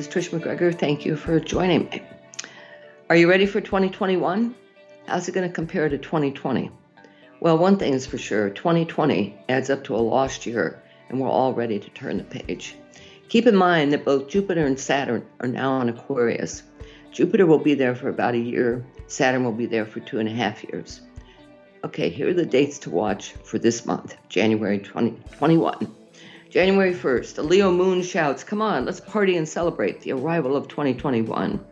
Is 0.00 0.08
Trish 0.08 0.30
McGregor. 0.30 0.74
Thank 0.74 1.04
you 1.04 1.14
for 1.14 1.38
joining 1.38 1.84
me. 1.90 2.02
Are 3.10 3.16
you 3.16 3.28
ready 3.28 3.44
for 3.44 3.60
2021? 3.60 4.54
How's 5.04 5.28
it 5.28 5.32
going 5.32 5.46
to 5.46 5.54
compare 5.54 5.90
to 5.90 5.98
2020? 5.98 6.70
Well, 7.40 7.58
one 7.58 7.76
thing 7.76 7.92
is 7.92 8.06
for 8.06 8.16
sure 8.16 8.48
2020 8.48 9.36
adds 9.50 9.68
up 9.68 9.84
to 9.84 9.94
a 9.94 9.98
lost 9.98 10.46
year, 10.46 10.82
and 11.10 11.20
we're 11.20 11.28
all 11.28 11.52
ready 11.52 11.78
to 11.78 11.90
turn 11.90 12.16
the 12.16 12.24
page. 12.24 12.76
Keep 13.28 13.46
in 13.46 13.54
mind 13.54 13.92
that 13.92 14.06
both 14.06 14.30
Jupiter 14.30 14.64
and 14.64 14.80
Saturn 14.80 15.26
are 15.40 15.48
now 15.48 15.78
in 15.82 15.90
Aquarius. 15.90 16.62
Jupiter 17.12 17.44
will 17.44 17.58
be 17.58 17.74
there 17.74 17.94
for 17.94 18.08
about 18.08 18.34
a 18.34 18.38
year, 18.38 18.82
Saturn 19.06 19.44
will 19.44 19.52
be 19.52 19.66
there 19.66 19.84
for 19.84 20.00
two 20.00 20.18
and 20.18 20.30
a 20.30 20.32
half 20.32 20.64
years. 20.64 21.02
Okay, 21.84 22.08
here 22.08 22.30
are 22.30 22.32
the 22.32 22.46
dates 22.46 22.78
to 22.78 22.90
watch 22.90 23.32
for 23.44 23.58
this 23.58 23.84
month, 23.84 24.16
January 24.30 24.78
2021. 24.78 25.99
January 26.50 26.92
1st, 26.92 27.38
a 27.38 27.42
Leo 27.42 27.70
moon 27.70 28.02
shouts, 28.02 28.42
Come 28.42 28.60
on, 28.60 28.84
let's 28.84 28.98
party 28.98 29.36
and 29.36 29.48
celebrate 29.48 30.00
the 30.00 30.10
arrival 30.10 30.56
of 30.56 30.66
2021. 30.66 31.64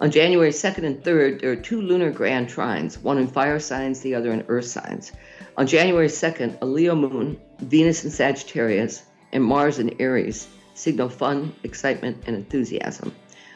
On 0.00 0.10
January 0.10 0.50
2nd 0.50 0.84
and 0.84 1.00
3rd, 1.00 1.40
there 1.40 1.52
are 1.52 1.56
two 1.56 1.80
lunar 1.80 2.10
grand 2.10 2.48
trines, 2.48 3.00
one 3.00 3.18
in 3.18 3.28
fire 3.28 3.60
signs, 3.60 4.00
the 4.00 4.16
other 4.16 4.32
in 4.32 4.44
earth 4.48 4.64
signs. 4.64 5.12
On 5.56 5.64
January 5.64 6.08
2nd, 6.08 6.58
a 6.60 6.66
Leo 6.66 6.96
moon, 6.96 7.40
Venus 7.60 8.04
in 8.04 8.10
Sagittarius, 8.10 9.04
and 9.30 9.44
Mars 9.44 9.78
in 9.78 9.94
Aries 10.00 10.48
signal 10.74 11.08
fun, 11.08 11.54
excitement, 11.62 12.24
and 12.26 12.34
enthusiasm. 12.34 13.14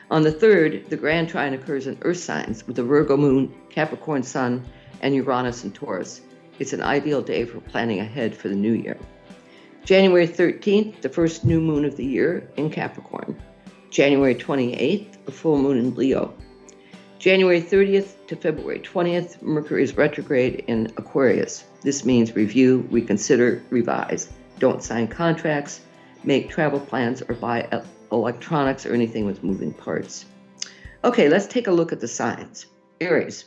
On 0.09 0.23
the 0.23 0.31
3rd, 0.31 0.89
the 0.89 0.97
grand 0.97 1.29
trine 1.31 1.55
occurs 1.55 1.89
in 1.89 1.99
earth 2.03 2.19
signs 2.19 2.65
with 2.65 2.77
the 2.77 2.85
Virgo 2.85 3.17
moon, 3.17 3.53
Capricorn 3.71 4.23
sun, 4.23 4.65
and 5.01 5.17
Uranus 5.17 5.65
in 5.65 5.73
Taurus. 5.73 6.21
It's 6.61 6.73
an 6.73 6.81
ideal 6.81 7.23
day 7.23 7.45
for 7.45 7.59
planning 7.59 7.99
ahead 7.99 8.37
for 8.37 8.49
the 8.49 8.55
new 8.55 8.73
year. 8.73 8.97
January 9.85 10.27
13th, 10.27 11.03
the 11.03 11.11
first 11.11 11.45
new 11.45 11.61
moon 11.61 11.85
of 11.85 11.95
the 11.99 12.07
year 12.07 12.49
in 12.57 12.71
Capricorn. 12.71 13.39
January 13.91 14.35
28th, 14.35 15.29
a 15.29 15.31
full 15.31 15.59
moon 15.59 15.77
in 15.77 15.95
Leo. 15.95 16.33
January 17.19 17.61
30th 17.61 18.27
to 18.27 18.35
February 18.35 18.79
20th, 18.79 19.43
Mercury 19.43 19.83
is 19.83 19.95
retrograde 19.95 20.65
in 20.69 20.87
Aquarius. 20.97 21.65
This 21.83 22.03
means 22.03 22.35
review, 22.35 22.89
reconsider, 22.91 23.63
revise. 23.69 24.33
Don't 24.59 24.83
sign 24.83 25.07
contracts, 25.07 25.83
make 26.23 26.49
travel 26.49 26.81
plans, 26.81 27.21
or 27.21 27.35
buy 27.35 27.83
electronics 28.11 28.87
or 28.87 28.95
anything 28.95 29.27
with 29.27 29.45
moving 29.45 29.75
parts. 29.75 30.25
Okay, 31.05 31.29
let's 31.29 31.47
take 31.47 31.67
a 31.67 31.73
look 31.73 31.93
at 31.93 32.01
the 32.01 32.09
signs. 32.09 32.65
Aries. 33.03 33.45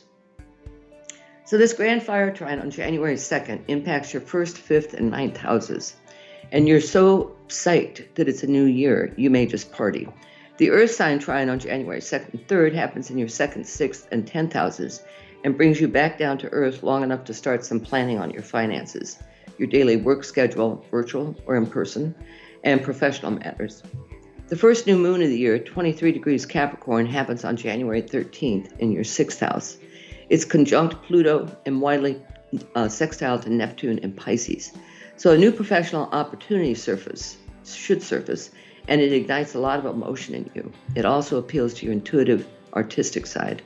So, 1.46 1.58
this 1.58 1.72
grand 1.72 2.04
fire 2.04 2.30
trine 2.30 2.60
on 2.60 2.70
January 2.70 3.16
2nd 3.16 3.62
impacts 3.66 4.12
your 4.12 4.22
first, 4.22 4.56
fifth, 4.56 4.94
and 4.94 5.10
ninth 5.10 5.36
houses 5.36 5.96
and 6.52 6.68
you're 6.68 6.80
so 6.80 7.36
psyched 7.48 8.14
that 8.14 8.28
it's 8.28 8.42
a 8.42 8.46
new 8.46 8.64
year, 8.64 9.12
you 9.16 9.30
may 9.30 9.46
just 9.46 9.72
party. 9.72 10.08
The 10.58 10.70
Earth 10.70 10.90
sign 10.90 11.18
trine 11.18 11.48
on 11.48 11.58
January 11.58 12.00
2nd 12.00 12.34
and 12.34 12.48
3rd 12.48 12.74
happens 12.74 13.10
in 13.10 13.18
your 13.18 13.28
2nd, 13.28 13.60
6th, 13.60 14.08
and 14.10 14.26
10th 14.26 14.52
houses 14.52 15.02
and 15.44 15.56
brings 15.56 15.80
you 15.80 15.88
back 15.88 16.18
down 16.18 16.38
to 16.38 16.48
Earth 16.48 16.82
long 16.82 17.02
enough 17.02 17.24
to 17.24 17.34
start 17.34 17.64
some 17.64 17.80
planning 17.80 18.18
on 18.18 18.30
your 18.30 18.42
finances, 18.42 19.18
your 19.56 19.68
daily 19.68 19.96
work 19.96 20.24
schedule, 20.24 20.84
virtual 20.90 21.36
or 21.46 21.56
in 21.56 21.66
person, 21.66 22.14
and 22.64 22.82
professional 22.82 23.32
matters. 23.32 23.82
The 24.48 24.56
first 24.56 24.86
new 24.86 24.96
moon 24.96 25.22
of 25.22 25.28
the 25.28 25.38
year, 25.38 25.58
23 25.58 26.10
degrees 26.10 26.46
Capricorn, 26.46 27.06
happens 27.06 27.44
on 27.44 27.56
January 27.56 28.02
13th 28.02 28.76
in 28.78 28.90
your 28.90 29.04
6th 29.04 29.38
house. 29.38 29.76
It's 30.28 30.44
conjunct 30.44 31.02
Pluto 31.02 31.54
and 31.66 31.80
widely 31.80 32.20
uh, 32.74 32.88
sextile 32.88 33.38
to 33.40 33.50
Neptune 33.50 34.00
and 34.02 34.16
Pisces. 34.16 34.72
So 35.18 35.32
a 35.32 35.36
new 35.36 35.50
professional 35.50 36.04
opportunity 36.12 36.76
surface 36.76 37.38
should 37.64 38.04
surface, 38.04 38.52
and 38.86 39.00
it 39.00 39.12
ignites 39.12 39.56
a 39.56 39.58
lot 39.58 39.80
of 39.80 39.86
emotion 39.86 40.36
in 40.36 40.48
you. 40.54 40.72
It 40.94 41.04
also 41.04 41.38
appeals 41.38 41.74
to 41.74 41.86
your 41.86 41.92
intuitive, 41.92 42.46
artistic 42.72 43.26
side. 43.26 43.60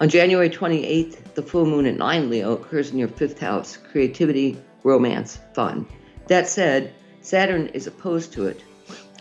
On 0.00 0.08
January 0.08 0.48
28th, 0.48 1.34
the 1.34 1.42
full 1.42 1.66
moon 1.66 1.86
at 1.86 1.96
9 1.96 2.30
Leo 2.30 2.52
occurs 2.52 2.92
in 2.92 2.98
your 2.98 3.08
fifth 3.08 3.40
house 3.40 3.76
creativity, 3.76 4.56
romance, 4.84 5.40
fun. 5.52 5.84
That 6.28 6.46
said, 6.46 6.94
Saturn 7.22 7.66
is 7.74 7.88
opposed 7.88 8.32
to 8.34 8.46
it, 8.46 8.62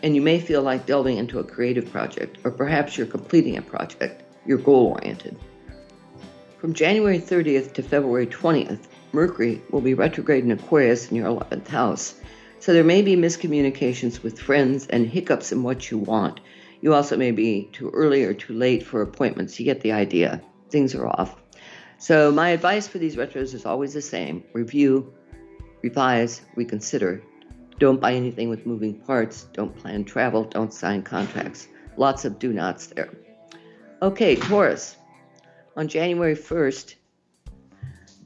and 0.03 0.15
you 0.15 0.21
may 0.21 0.39
feel 0.39 0.61
like 0.61 0.85
delving 0.85 1.17
into 1.17 1.39
a 1.39 1.43
creative 1.43 1.91
project, 1.91 2.37
or 2.43 2.51
perhaps 2.51 2.99
you're 2.99 3.07
completing 3.07 3.57
a 3.57 3.63
project. 3.63 4.21
You're 4.45 4.59
goal 4.59 4.95
oriented. 4.95 5.35
From 6.59 6.75
January 6.75 7.17
30th 7.17 7.73
to 7.73 7.81
February 7.81 8.27
20th, 8.27 8.85
Mercury 9.17 9.63
will 9.71 9.81
be 9.81 9.95
retrograde 9.95 10.43
in 10.43 10.51
Aquarius 10.51 11.09
in 11.09 11.17
your 11.17 11.25
11th 11.25 11.69
house. 11.69 12.13
So 12.59 12.71
there 12.71 12.83
may 12.83 13.01
be 13.01 13.15
miscommunications 13.15 14.21
with 14.21 14.39
friends 14.39 14.85
and 14.85 15.07
hiccups 15.07 15.51
in 15.51 15.63
what 15.63 15.89
you 15.89 15.97
want. 15.97 16.39
You 16.81 16.93
also 16.93 17.17
may 17.17 17.31
be 17.31 17.67
too 17.73 17.89
early 17.89 18.25
or 18.25 18.35
too 18.35 18.53
late 18.53 18.83
for 18.83 19.01
appointments. 19.01 19.59
You 19.59 19.65
get 19.65 19.81
the 19.81 19.93
idea. 19.93 20.43
Things 20.69 20.93
are 20.93 21.07
off. 21.07 21.35
So 21.97 22.31
my 22.31 22.49
advice 22.49 22.87
for 22.87 22.99
these 22.99 23.15
retros 23.15 23.55
is 23.55 23.65
always 23.65 23.95
the 23.95 24.03
same 24.03 24.43
review, 24.53 25.11
revise, 25.81 26.41
reconsider. 26.55 27.23
Don't 27.79 27.99
buy 27.99 28.13
anything 28.13 28.49
with 28.49 28.67
moving 28.67 28.93
parts. 28.99 29.47
Don't 29.51 29.75
plan 29.75 30.05
travel. 30.05 30.43
Don't 30.43 30.71
sign 30.71 31.01
contracts. 31.01 31.67
Lots 31.97 32.23
of 32.23 32.37
do 32.37 32.53
nots 32.53 32.85
there. 32.85 33.09
Okay, 33.99 34.35
Taurus. 34.35 34.95
On 35.75 35.87
January 35.87 36.35
1st, 36.35 36.93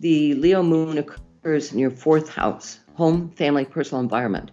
the 0.01 0.33
Leo 0.33 0.63
moon 0.63 0.97
occurs 0.97 1.71
in 1.71 1.77
your 1.77 1.91
fourth 1.91 2.27
house, 2.27 2.79
home, 2.95 3.29
family, 3.29 3.65
personal 3.65 4.01
environment, 4.01 4.49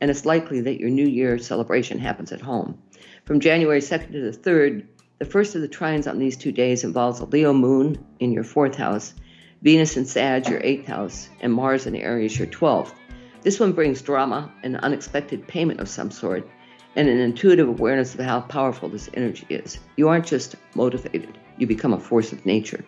and 0.00 0.10
it's 0.10 0.26
likely 0.26 0.60
that 0.62 0.80
your 0.80 0.90
New 0.90 1.06
Year 1.06 1.38
celebration 1.38 2.00
happens 2.00 2.32
at 2.32 2.40
home. 2.40 2.76
From 3.24 3.38
January 3.38 3.78
2nd 3.78 4.10
to 4.10 4.32
the 4.32 4.36
3rd, 4.36 4.86
the 5.20 5.24
first 5.24 5.54
of 5.54 5.60
the 5.60 5.68
trines 5.68 6.10
on 6.10 6.18
these 6.18 6.36
two 6.36 6.50
days 6.50 6.82
involves 6.82 7.20
a 7.20 7.26
Leo 7.26 7.52
moon 7.52 8.04
in 8.18 8.32
your 8.32 8.42
fourth 8.42 8.74
house, 8.74 9.14
Venus 9.62 9.96
in 9.96 10.04
Sag, 10.04 10.48
your 10.48 10.60
eighth 10.64 10.88
house, 10.88 11.28
and 11.40 11.52
Mars 11.52 11.86
in 11.86 11.94
Aries, 11.94 12.36
your 12.36 12.48
12th. 12.48 12.92
This 13.42 13.60
one 13.60 13.70
brings 13.70 14.02
drama, 14.02 14.52
an 14.64 14.74
unexpected 14.76 15.46
payment 15.46 15.78
of 15.78 15.88
some 15.88 16.10
sort, 16.10 16.44
and 16.96 17.08
an 17.08 17.18
intuitive 17.18 17.68
awareness 17.68 18.16
of 18.16 18.24
how 18.24 18.40
powerful 18.40 18.88
this 18.88 19.08
energy 19.14 19.46
is. 19.48 19.78
You 19.96 20.08
aren't 20.08 20.26
just 20.26 20.56
motivated, 20.74 21.38
you 21.56 21.68
become 21.68 21.92
a 21.92 22.00
force 22.00 22.32
of 22.32 22.44
nature. 22.44 22.84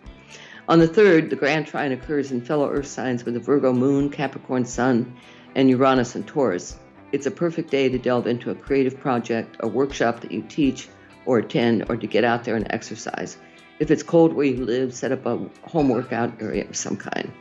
On 0.71 0.79
the 0.79 0.87
3rd, 0.87 1.31
the 1.31 1.35
Grand 1.35 1.67
Trine 1.67 1.91
occurs 1.91 2.31
in 2.31 2.41
fellow 2.41 2.71
Earth 2.71 2.87
signs 2.87 3.25
with 3.25 3.35
the 3.35 3.41
Virgo 3.41 3.73
moon, 3.73 4.09
Capricorn 4.09 4.65
sun, 4.65 5.17
and 5.57 5.69
Uranus 5.69 6.15
and 6.15 6.25
Taurus. 6.25 6.79
It's 7.11 7.27
a 7.27 7.31
perfect 7.33 7.73
day 7.73 7.89
to 7.89 7.99
delve 7.99 8.29
into 8.29 8.53
a 8.53 8.55
creative 8.55 8.97
project, 8.97 9.57
a 9.59 9.67
workshop 9.67 10.21
that 10.21 10.31
you 10.31 10.43
teach 10.43 10.89
or 11.27 11.39
attend, 11.39 11.87
or 11.89 11.97
to 11.97 12.07
get 12.07 12.23
out 12.23 12.45
there 12.45 12.55
and 12.55 12.69
exercise. 12.71 13.37
If 13.81 13.91
it's 13.91 14.05
cold 14.05 14.33
where 14.33 14.47
you 14.47 14.65
live, 14.65 14.95
set 14.95 15.11
up 15.11 15.27
a 15.27 15.45
home 15.65 15.89
workout 15.89 16.41
area 16.41 16.69
of 16.69 16.77
some 16.77 16.97
kind. 16.97 17.33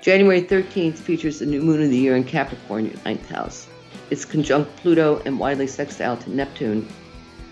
January 0.00 0.40
13th 0.40 0.96
features 0.96 1.40
the 1.40 1.46
new 1.46 1.62
moon 1.62 1.82
of 1.82 1.90
the 1.90 1.98
year 1.98 2.14
in 2.14 2.22
Capricorn, 2.22 2.86
your 2.86 3.02
ninth 3.04 3.28
house. 3.28 3.66
It's 4.10 4.24
conjunct 4.24 4.76
Pluto 4.76 5.20
and 5.26 5.40
widely 5.40 5.66
sextile 5.66 6.18
to 6.18 6.30
Neptune 6.30 6.88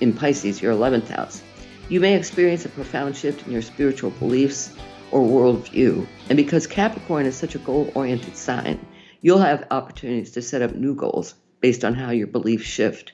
in 0.01 0.13
Pisces, 0.13 0.63
your 0.63 0.75
11th 0.75 1.09
house. 1.09 1.43
You 1.89 1.99
may 1.99 2.15
experience 2.15 2.65
a 2.67 2.69
profound 2.69 3.17
shift 3.17 3.45
in 3.49 3.53
your 3.53 3.63
spiritual 3.63 4.11
beliefs, 4.11 4.77
or 5.11 5.21
worldview. 5.21 6.07
And 6.29 6.37
because 6.37 6.67
Capricorn 6.67 7.27
is 7.27 7.37
such 7.37 7.55
a 7.55 7.59
goal 7.61 7.91
oriented 7.95 8.37
sign, 8.37 8.85
you'll 9.21 9.39
have 9.39 9.67
opportunities 9.71 10.33
to 10.33 10.43
set 10.43 10.63
up 10.63 10.75
new 10.75 10.95
goals 10.95 11.35
based 11.61 11.85
on 11.85 11.95
how 11.95 12.11
your 12.11 12.27
beliefs 12.27 12.65
shift. 12.65 13.13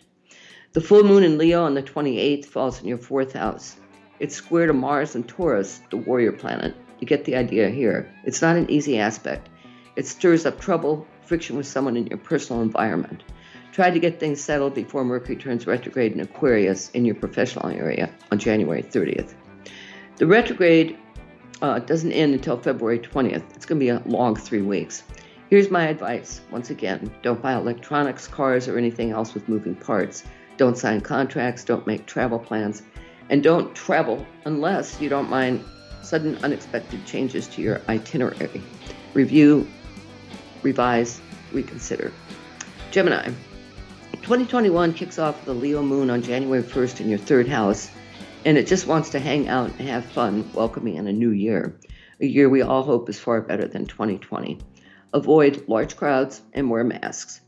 The 0.73 0.81
full 0.81 1.05
moon 1.05 1.23
in 1.23 1.39
Leo 1.39 1.65
on 1.65 1.75
the 1.75 1.83
28th 1.83 2.47
falls 2.47 2.81
in 2.81 2.89
your 2.89 2.99
fourth 2.99 3.33
house. 3.33 3.77
It's 4.19 4.35
square 4.35 4.67
to 4.67 4.73
Mars 4.73 5.15
and 5.15 5.27
Taurus, 5.27 5.81
the 5.91 5.97
warrior 5.97 6.33
planet. 6.33 6.75
You 7.01 7.07
get 7.07 7.25
the 7.25 7.37
idea 7.37 7.71
here. 7.71 8.13
It's 8.25 8.43
not 8.43 8.57
an 8.57 8.71
easy 8.71 8.99
aspect. 8.99 9.49
It 9.97 10.07
stirs 10.07 10.47
up 10.47 10.61
trouble, 10.61 11.07
friction 11.23 11.57
with 11.57 11.67
someone 11.67 11.97
in 11.97 12.07
your 12.07 12.19
personal 12.19 12.63
environment. 12.63 13.23
Try 13.73 13.91
to 13.91 13.99
get 13.99 14.21
things 14.21 14.41
settled 14.41 14.75
before 14.75 15.05
Mercury 15.05 15.37
turns 15.37 15.67
retrograde 15.67 16.13
in 16.13 16.21
Aquarius 16.21 16.91
in 16.91 17.05
your 17.05 17.17
professional 17.17 17.69
area 17.69 18.11
on 18.31 18.39
January 18.39 18.83
30th. 18.83 19.35
The 20.17 20.27
retrograde 20.27 20.97
uh, 21.63 21.75
it 21.75 21.87
doesn't 21.87 22.13
end 22.13 22.35
until 22.35 22.59
February 22.59 22.99
20th. 22.99 23.45
It's 23.55 23.67
going 23.67 23.79
to 23.79 23.85
be 23.85 23.91
a 23.91 24.03
long 24.07 24.37
three 24.37 24.63
weeks. 24.63 25.03
Here's 25.51 25.71
my 25.71 25.87
advice 25.87 26.41
once 26.51 26.71
again 26.71 27.13
don't 27.23 27.41
buy 27.41 27.55
electronics, 27.55 28.27
cars, 28.27 28.67
or 28.69 28.79
anything 28.79 29.11
else 29.11 29.35
with 29.35 29.49
moving 29.49 29.75
parts. 29.75 30.25
Don't 30.57 30.79
sign 30.79 31.01
contracts, 31.01 31.65
don't 31.65 31.87
make 31.87 32.07
travel 32.07 32.39
plans, 32.39 32.83
and 33.31 33.43
don't 33.43 33.75
travel 33.75 34.27
unless 34.45 35.01
you 35.01 35.09
don't 35.09 35.29
mind 35.29 35.65
sudden 36.03 36.37
unexpected 36.43 37.05
changes 37.07 37.47
to 37.49 37.63
your 37.63 37.81
itinerary. 37.89 38.63
Review, 39.15 39.67
revise, 40.63 41.21
reconsider. 41.53 42.13
Gemini. 42.91 43.31
2021 44.13 44.95
kicks 44.95 45.19
off 45.19 45.45
the 45.45 45.53
Leo 45.53 45.83
moon 45.83 46.11
on 46.11 46.23
January 46.23 46.63
1st 46.63 47.01
in 47.01 47.09
your 47.09 47.19
third 47.19 47.49
house 47.49 47.91
and 48.45 48.59
it 48.59 48.67
just 48.67 48.87
wants 48.87 49.11
to 49.11 49.19
hang 49.19 49.49
out 49.49 49.71
and 49.79 49.89
have 49.89 50.05
fun 50.05 50.51
welcoming 50.53 50.97
in 50.97 51.07
a 51.07 51.13
new 51.13 51.31
year, 51.31 51.79
a 52.21 52.27
year 52.27 52.49
we 52.49 52.63
all 52.63 52.83
hope 52.83 53.09
is 53.09 53.19
far 53.19 53.41
better 53.41 53.67
than 53.67 53.87
2020. 53.87 54.59
Avoid 55.13 55.65
large 55.69 55.97
crowds 55.97 56.43
and 56.53 56.71
wear 56.71 56.85
masks. 56.85 57.41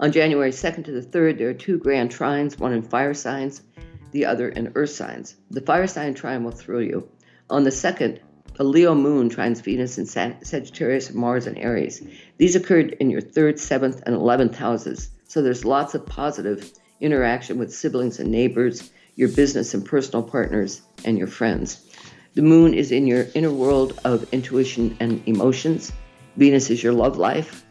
On 0.00 0.12
January 0.12 0.50
2nd 0.50 0.84
to 0.84 0.92
the 0.92 1.00
3rd, 1.00 1.38
there 1.38 1.48
are 1.48 1.54
two 1.54 1.78
grand 1.78 2.10
trines, 2.10 2.58
one 2.58 2.72
in 2.72 2.82
fire 2.82 3.14
signs, 3.14 3.62
the 4.10 4.26
other 4.26 4.48
in 4.48 4.72
earth 4.74 4.90
signs. 4.90 5.36
The 5.50 5.60
fire 5.60 5.86
sign 5.86 6.14
trine 6.14 6.44
will 6.44 6.50
thrill 6.50 6.82
you. 6.82 7.08
On 7.48 7.64
the 7.64 7.70
2nd, 7.70 8.18
a 8.58 8.64
Leo 8.64 8.94
moon 8.94 9.30
trines 9.30 9.62
Venus 9.62 9.96
in 9.96 10.06
Sagittarius, 10.06 11.14
Mars, 11.14 11.46
and 11.46 11.56
Aries. 11.56 12.02
These 12.36 12.56
occurred 12.56 12.96
in 13.00 13.10
your 13.10 13.22
3rd, 13.22 13.54
7th, 13.54 14.02
and 14.04 14.14
11th 14.14 14.56
houses. 14.56 15.08
So 15.26 15.40
there's 15.40 15.64
lots 15.64 15.94
of 15.94 16.04
positive 16.04 16.72
interaction 17.00 17.58
with 17.58 17.74
siblings 17.74 18.20
and 18.20 18.30
neighbors, 18.30 18.90
your 19.16 19.28
business 19.28 19.74
and 19.74 19.84
personal 19.84 20.22
partners, 20.22 20.82
and 21.04 21.18
your 21.18 21.26
friends. 21.26 21.88
The 22.34 22.42
moon 22.42 22.74
is 22.74 22.92
in 22.92 23.06
your 23.06 23.26
inner 23.34 23.52
world 23.52 24.00
of 24.04 24.32
intuition 24.32 24.96
and 25.00 25.22
emotions. 25.26 25.92
Venus 26.36 26.70
is 26.70 26.82
your 26.82 26.92
love 26.92 27.18
life, 27.18 27.64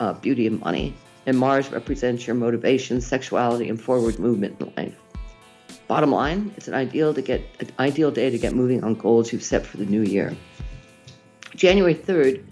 uh, 0.00 0.14
beauty, 0.14 0.46
and 0.46 0.58
money 0.60 0.94
and 1.26 1.38
Mars 1.38 1.70
represents 1.70 2.26
your 2.26 2.36
motivation, 2.36 3.00
sexuality, 3.00 3.68
and 3.68 3.80
forward 3.80 4.18
movement 4.18 4.60
in 4.60 4.72
life. 4.76 4.94
Bottom 5.88 6.12
line, 6.12 6.52
it's 6.56 6.68
an 6.68 6.74
ideal 6.74 7.14
to 7.14 7.22
get 7.22 7.42
an 7.60 7.70
ideal 7.78 8.10
day 8.10 8.30
to 8.30 8.38
get 8.38 8.54
moving 8.54 8.84
on 8.84 8.94
goals 8.94 9.32
you've 9.32 9.42
set 9.42 9.66
for 9.66 9.76
the 9.76 9.86
new 9.86 10.02
year. 10.02 10.34
January 11.54 11.94
3rd 11.94 12.42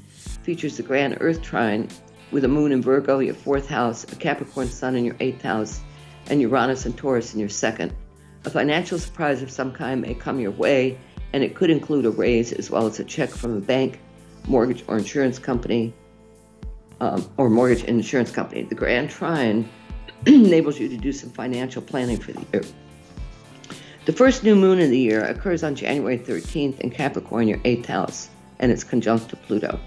features 0.42 0.76
the 0.76 0.82
grand 0.82 1.16
Earth 1.20 1.42
trine 1.42 1.88
with 2.30 2.44
a 2.44 2.48
moon 2.48 2.72
in 2.72 2.82
Virgo, 2.82 3.19
your 3.19 3.34
fourth 3.34 3.69
house, 3.69 4.04
a 4.04 4.16
Capricorn 4.16 4.69
sun 4.69 4.96
in 4.96 5.04
your 5.04 5.16
eighth 5.20 5.42
house, 5.42 5.80
and 6.28 6.40
Uranus 6.40 6.86
and 6.86 6.96
Taurus 6.96 7.34
in 7.34 7.40
your 7.40 7.48
second. 7.48 7.92
A 8.44 8.50
financial 8.50 8.99
surprise 8.99 9.43
of 9.43 9.50
some 9.50 9.73
kind 9.73 10.00
may 10.00 10.15
come 10.15 10.41
your 10.41 10.50
way, 10.50 10.99
and 11.33 11.44
it 11.44 11.55
could 11.55 11.71
include 11.71 12.05
a 12.06 12.11
raise 12.11 12.53
as 12.53 12.71
well 12.71 12.87
as 12.87 12.99
a 12.99 13.05
check 13.05 13.31
from 13.31 13.56
a 13.56 13.61
bank, 13.61 14.00
mortgage, 14.49 14.85
or 14.89 14.99
insurance 14.99 15.39
company, 15.39 15.94
um, 17.00 17.29
or 17.37 17.49
mortgage 17.49 17.81
and 17.81 17.99
insurance 17.99 18.31
company. 18.31 18.62
The 18.62 18.75
Grand 18.75 19.11
Trine 19.11 19.69
enables 20.27 20.79
you 20.79 20.89
to 20.89 20.97
do 20.97 21.12
some 21.12 21.31
financial 21.31 21.83
planning 21.83 22.19
for 22.19 22.33
the 22.33 22.44
year. 22.53 22.62
The 24.06 24.12
first 24.12 24.43
new 24.43 24.56
moon 24.56 24.81
of 24.81 24.91
the 24.91 24.99
year 24.99 25.25
occurs 25.25 25.62
on 25.62 25.77
January 25.77 26.19
13th 26.19 26.81
in 26.81 26.91
Capricorn, 26.91 27.47
your 27.47 27.61
eighth 27.65 27.87
house, 27.87 28.29
and 28.59 28.73
it's 28.73 28.83
conjunct 28.83 29.29
to 29.31 29.37
Pluto. 29.37 29.79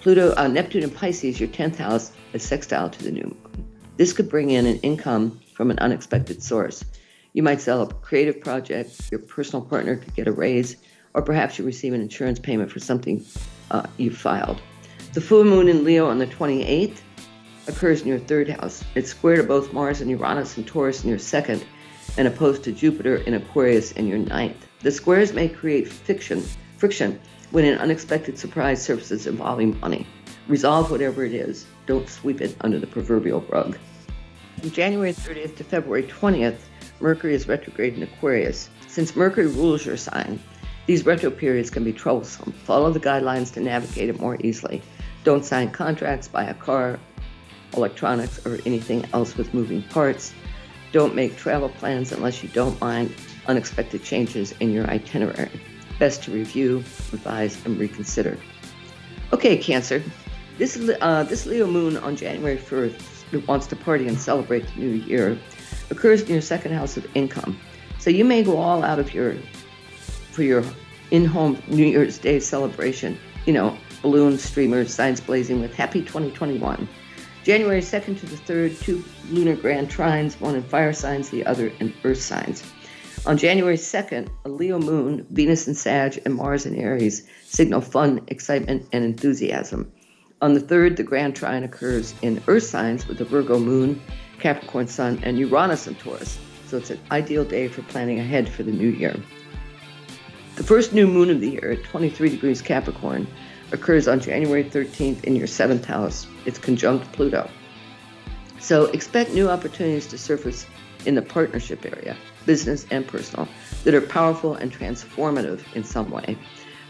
Pluto, 0.00 0.34
uh, 0.36 0.46
Neptune 0.46 0.82
in 0.82 0.90
Pisces, 0.90 1.40
your 1.40 1.48
10th 1.48 1.76
house, 1.76 2.12
is 2.34 2.42
sextile 2.42 2.90
to 2.90 3.02
the 3.02 3.10
new 3.10 3.24
moon. 3.24 3.68
This 3.96 4.12
could 4.12 4.28
bring 4.28 4.50
in 4.50 4.66
an 4.66 4.76
income 4.80 5.40
from 5.54 5.70
an 5.70 5.78
unexpected 5.78 6.42
source. 6.42 6.84
You 7.32 7.42
might 7.42 7.60
sell 7.60 7.82
a 7.82 7.92
creative 7.92 8.40
project, 8.40 9.10
your 9.10 9.20
personal 9.20 9.64
partner 9.64 9.96
could 9.96 10.14
get 10.14 10.28
a 10.28 10.32
raise, 10.32 10.76
or 11.14 11.22
perhaps 11.22 11.58
you 11.58 11.64
receive 11.64 11.92
an 11.92 12.00
insurance 12.00 12.38
payment 12.38 12.70
for 12.70 12.80
something 12.80 13.24
uh, 13.70 13.86
you 13.96 14.10
filed. 14.10 14.60
The 15.12 15.20
full 15.20 15.44
moon 15.44 15.68
in 15.68 15.84
Leo 15.84 16.08
on 16.08 16.18
the 16.18 16.26
28th 16.26 16.98
occurs 17.66 18.02
in 18.02 18.08
your 18.08 18.18
third 18.18 18.48
house. 18.48 18.82
It's 18.94 19.10
square 19.10 19.36
to 19.36 19.42
both 19.42 19.72
Mars 19.72 20.00
and 20.00 20.10
Uranus 20.10 20.56
and 20.56 20.66
Taurus 20.66 21.04
in 21.04 21.10
your 21.10 21.18
second, 21.18 21.64
and 22.16 22.26
opposed 22.26 22.64
to 22.64 22.72
Jupiter 22.72 23.16
in 23.16 23.34
Aquarius 23.34 23.92
in 23.92 24.08
your 24.08 24.18
ninth. 24.18 24.66
The 24.80 24.90
squares 24.90 25.32
may 25.32 25.48
create 25.48 25.88
fiction, 25.88 26.42
friction 26.76 27.20
when 27.50 27.64
an 27.64 27.78
unexpected 27.78 28.38
surprise 28.38 28.82
surfaces 28.82 29.26
involving 29.26 29.78
money. 29.80 30.06
Resolve 30.48 30.90
whatever 30.90 31.24
it 31.24 31.34
is. 31.34 31.66
Don't 31.86 32.08
sweep 32.08 32.40
it 32.40 32.56
under 32.62 32.78
the 32.78 32.86
proverbial 32.86 33.42
rug. 33.50 33.78
From 34.60 34.70
January 34.70 35.12
30th 35.12 35.56
to 35.56 35.64
February 35.64 36.04
20th, 36.04 36.58
Mercury 37.00 37.34
is 37.34 37.48
retrograde 37.48 37.94
in 37.94 38.02
Aquarius. 38.02 38.70
Since 38.86 39.14
Mercury 39.14 39.46
rules 39.46 39.86
your 39.86 39.96
sign, 39.96 40.40
these 40.86 41.04
retro 41.04 41.30
periods 41.30 41.70
can 41.70 41.84
be 41.84 41.92
troublesome. 41.92 42.52
Follow 42.52 42.90
the 42.90 43.00
guidelines 43.00 43.52
to 43.54 43.60
navigate 43.60 44.08
it 44.08 44.18
more 44.18 44.38
easily. 44.40 44.82
Don't 45.24 45.44
sign 45.44 45.70
contracts, 45.70 46.28
buy 46.28 46.44
a 46.44 46.54
car, 46.54 46.98
electronics, 47.76 48.44
or 48.46 48.58
anything 48.64 49.04
else 49.12 49.36
with 49.36 49.52
moving 49.52 49.82
parts. 49.82 50.32
Don't 50.92 51.14
make 51.14 51.36
travel 51.36 51.68
plans 51.68 52.12
unless 52.12 52.42
you 52.42 52.48
don't 52.48 52.80
mind 52.80 53.14
unexpected 53.46 54.02
changes 54.02 54.52
in 54.60 54.72
your 54.72 54.86
itinerary. 54.86 55.60
Best 55.98 56.22
to 56.24 56.32
review, 56.32 56.76
revise, 57.12 57.64
and 57.66 57.78
reconsider. 57.78 58.38
Okay, 59.32 59.58
Cancer. 59.58 60.02
This, 60.56 60.90
uh, 61.00 61.22
this 61.24 61.46
Leo 61.46 61.66
moon 61.66 61.96
on 61.98 62.16
January 62.16 62.56
1st, 62.56 63.46
wants 63.46 63.66
to 63.66 63.76
party 63.76 64.08
and 64.08 64.18
celebrate 64.18 64.66
the 64.66 64.80
new 64.80 64.88
year, 64.88 65.38
occurs 65.90 66.22
in 66.22 66.28
your 66.28 66.40
second 66.40 66.72
house 66.72 66.96
of 66.96 67.06
income. 67.16 67.58
So 67.98 68.10
you 68.10 68.24
may 68.24 68.42
go 68.42 68.56
all 68.56 68.84
out 68.84 68.98
of 68.98 69.12
your 69.14 69.34
for 70.30 70.42
your 70.42 70.64
in-home 71.10 71.60
New 71.68 71.86
Year's 71.86 72.18
Day 72.18 72.40
celebration. 72.40 73.18
You 73.46 73.52
know, 73.54 73.78
balloons, 74.02 74.42
streamers, 74.42 74.94
signs 74.94 75.20
blazing 75.20 75.60
with 75.60 75.74
Happy 75.74 76.00
2021. 76.00 76.88
January 77.44 77.80
2nd 77.80 78.20
to 78.20 78.26
the 78.26 78.36
3rd, 78.36 78.80
two 78.80 79.02
lunar 79.30 79.56
grand 79.56 79.88
trines, 79.88 80.38
one 80.40 80.54
in 80.54 80.62
fire 80.62 80.92
signs, 80.92 81.30
the 81.30 81.46
other 81.46 81.72
in 81.80 81.94
earth 82.04 82.20
signs. 82.20 82.62
On 83.26 83.36
January 83.36 83.76
2nd, 83.76 84.28
a 84.44 84.48
Leo 84.48 84.78
moon, 84.78 85.26
Venus 85.30 85.66
in 85.66 85.74
Sag, 85.74 86.20
and 86.24 86.34
Mars 86.34 86.66
in 86.66 86.76
Aries 86.76 87.28
signal 87.44 87.80
fun, 87.80 88.20
excitement, 88.28 88.86
and 88.92 89.04
enthusiasm. 89.04 89.90
On 90.40 90.54
the 90.54 90.60
3rd, 90.60 90.96
the 90.96 91.02
grand 91.02 91.34
trine 91.34 91.64
occurs 91.64 92.14
in 92.22 92.42
earth 92.46 92.64
signs 92.64 93.08
with 93.08 93.18
the 93.18 93.24
Virgo 93.24 93.58
moon, 93.58 94.00
Capricorn 94.38 94.88
sun, 94.88 95.20
and 95.22 95.38
Uranus 95.38 95.86
in 95.86 95.94
Taurus. 95.96 96.38
So 96.66 96.76
it's 96.76 96.90
an 96.90 97.00
ideal 97.10 97.44
day 97.44 97.68
for 97.68 97.82
planning 97.82 98.18
ahead 98.18 98.48
for 98.48 98.62
the 98.62 98.72
new 98.72 98.88
year. 98.88 99.16
The 100.56 100.64
first 100.64 100.92
new 100.92 101.06
moon 101.06 101.30
of 101.30 101.40
the 101.40 101.50
year 101.50 101.72
at 101.72 101.84
23 101.84 102.30
degrees 102.30 102.60
Capricorn 102.60 103.26
occurs 103.72 104.08
on 104.08 104.20
January 104.20 104.64
13th 104.64 105.24
in 105.24 105.36
your 105.36 105.46
seventh 105.46 105.84
house. 105.84 106.26
It's 106.46 106.58
conjunct 106.58 107.12
Pluto. 107.12 107.48
So 108.58 108.86
expect 108.86 109.32
new 109.32 109.48
opportunities 109.48 110.06
to 110.08 110.18
surface 110.18 110.66
in 111.06 111.14
the 111.14 111.22
partnership 111.22 111.86
area, 111.86 112.16
business 112.44 112.86
and 112.90 113.06
personal, 113.06 113.48
that 113.84 113.94
are 113.94 114.00
powerful 114.00 114.54
and 114.54 114.72
transformative 114.72 115.62
in 115.74 115.84
some 115.84 116.10
way. 116.10 116.36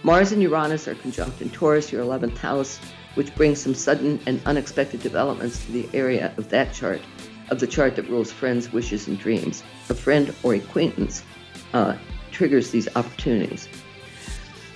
Mars 0.03 0.33
and 0.33 0.43
Uranus 0.43 0.89
are 0.89 0.95
conjunct 0.95 1.43
in 1.43 1.51
Taurus, 1.51 1.93
your 1.93 2.03
11th 2.05 2.39
house, 2.39 2.81
which 3.17 3.35
brings 3.35 3.61
some 3.61 3.75
sudden 3.75 4.21
and 4.27 4.41
unexpected 4.47 5.03
developments 5.03 5.65
to 5.67 5.73
the 5.73 5.89
area 5.93 6.33
of 6.37 6.49
that 6.51 6.73
chart, 6.73 7.01
of 7.51 7.61
the 7.61 7.67
chart 7.67 7.97
that 7.97 8.09
rules 8.09 8.31
friends, 8.31 8.73
wishes, 8.73 9.07
and 9.07 9.19
dreams. 9.19 9.63
A 9.89 9.95
friend 9.95 10.35
or 10.43 10.55
acquaintance 10.55 11.23
uh, 11.73 11.97
triggers 12.31 12.71
these 12.71 12.89
opportunities. 12.97 13.69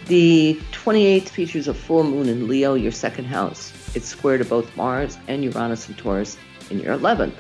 The 0.07 0.61
28th 0.73 1.29
features 1.29 1.69
a 1.69 1.75
full 1.75 2.03
moon 2.03 2.29
in 2.29 2.49
Leo, 2.49 2.75
your 2.75 2.93
second 2.93 3.27
house. 3.27 3.73
It's 3.95 4.09
square 4.09 4.39
to 4.39 4.45
both 4.45 4.77
Mars 4.77 5.17
and 5.29 5.45
Uranus 5.45 5.89
and 5.89 5.97
Taurus 5.97 6.37
in 6.71 6.81
your 6.81 6.97
11th, 6.97 7.35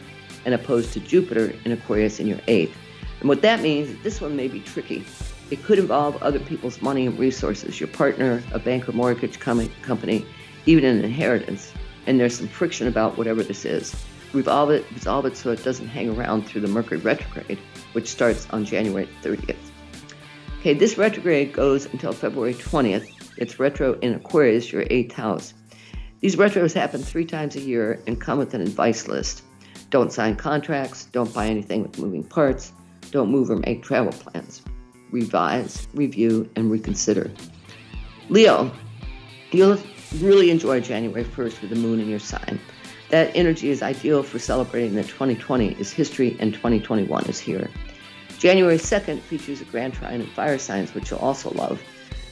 and 0.44 0.54
opposed 0.54 0.92
to 0.92 1.00
Jupiter 1.00 1.54
in 1.64 1.72
Aquarius 1.72 2.20
in 2.20 2.26
your 2.26 2.38
8th. 2.38 2.72
And 3.20 3.28
what 3.28 3.42
that 3.42 3.60
means 3.60 4.00
this 4.02 4.20
one 4.20 4.36
may 4.36 4.48
be 4.48 4.60
tricky. 4.60 5.04
It 5.50 5.62
could 5.64 5.78
involve 5.78 6.22
other 6.22 6.38
people's 6.38 6.80
money 6.80 7.06
and 7.06 7.18
resources, 7.18 7.78
your 7.78 7.88
partner, 7.88 8.42
a 8.52 8.58
bank 8.58 8.88
or 8.88 8.92
mortgage 8.92 9.38
company, 9.38 10.24
even 10.66 10.84
an 10.84 11.04
inheritance. 11.04 11.72
And 12.06 12.18
there's 12.18 12.36
some 12.36 12.48
friction 12.48 12.86
about 12.86 13.18
whatever 13.18 13.42
this 13.42 13.64
is. 13.64 13.94
Resolve 14.32 14.70
it, 14.70 14.84
resolve 14.92 15.26
it 15.26 15.36
so 15.36 15.50
it 15.50 15.62
doesn't 15.62 15.88
hang 15.88 16.08
around 16.10 16.46
through 16.46 16.62
the 16.62 16.68
Mercury 16.68 16.98
retrograde, 16.98 17.58
which 17.92 18.08
starts 18.08 18.48
on 18.50 18.64
January 18.64 19.08
30th. 19.22 19.56
Okay, 20.60 20.74
this 20.74 20.96
retrograde 20.96 21.52
goes 21.52 21.86
until 21.86 22.12
February 22.12 22.54
20th. 22.54 23.08
It's 23.36 23.58
retro 23.58 23.94
in 24.00 24.14
Aquarius, 24.14 24.72
your 24.72 24.84
eighth 24.90 25.12
house. 25.12 25.54
These 26.20 26.36
retros 26.36 26.72
happen 26.72 27.02
three 27.02 27.24
times 27.24 27.56
a 27.56 27.60
year 27.60 28.00
and 28.06 28.20
come 28.20 28.38
with 28.38 28.54
an 28.54 28.60
advice 28.60 29.08
list. 29.08 29.42
Don't 29.90 30.12
sign 30.12 30.36
contracts, 30.36 31.06
don't 31.06 31.34
buy 31.34 31.48
anything 31.48 31.82
with 31.82 31.98
moving 31.98 32.22
parts, 32.22 32.72
don't 33.10 33.28
move 33.28 33.50
or 33.50 33.56
make 33.56 33.82
travel 33.82 34.12
plans. 34.12 34.62
Revise, 35.10 35.88
review, 35.94 36.48
and 36.54 36.70
reconsider. 36.70 37.30
Leo, 38.28 38.70
you'll 39.50 39.78
really 40.20 40.50
enjoy 40.50 40.80
January 40.80 41.24
1st 41.24 41.60
with 41.60 41.70
the 41.70 41.76
moon 41.76 41.98
in 41.98 42.08
your 42.08 42.20
sign. 42.20 42.60
That 43.12 43.30
energy 43.34 43.68
is 43.68 43.82
ideal 43.82 44.22
for 44.22 44.38
celebrating 44.38 44.94
that 44.94 45.06
2020 45.06 45.72
is 45.72 45.92
history 45.92 46.34
and 46.40 46.54
2021 46.54 47.26
is 47.26 47.38
here. 47.38 47.68
January 48.38 48.78
2nd 48.78 49.20
features 49.20 49.60
a 49.60 49.66
grand 49.66 49.92
trine 49.92 50.22
of 50.22 50.28
fire 50.30 50.56
signs, 50.56 50.94
which 50.94 51.10
you'll 51.10 51.20
also 51.20 51.50
love. 51.50 51.82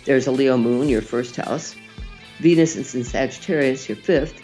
There's 0.07 0.27
a 0.27 0.31
Leo 0.31 0.57
moon, 0.57 0.89
your 0.89 1.03
first 1.03 1.37
house. 1.37 1.77
Venus 2.39 2.77
is 2.77 2.95
in 2.95 3.05
Sagittarius, 3.05 3.91
your 3.91 3.97
fifth. 3.97 4.41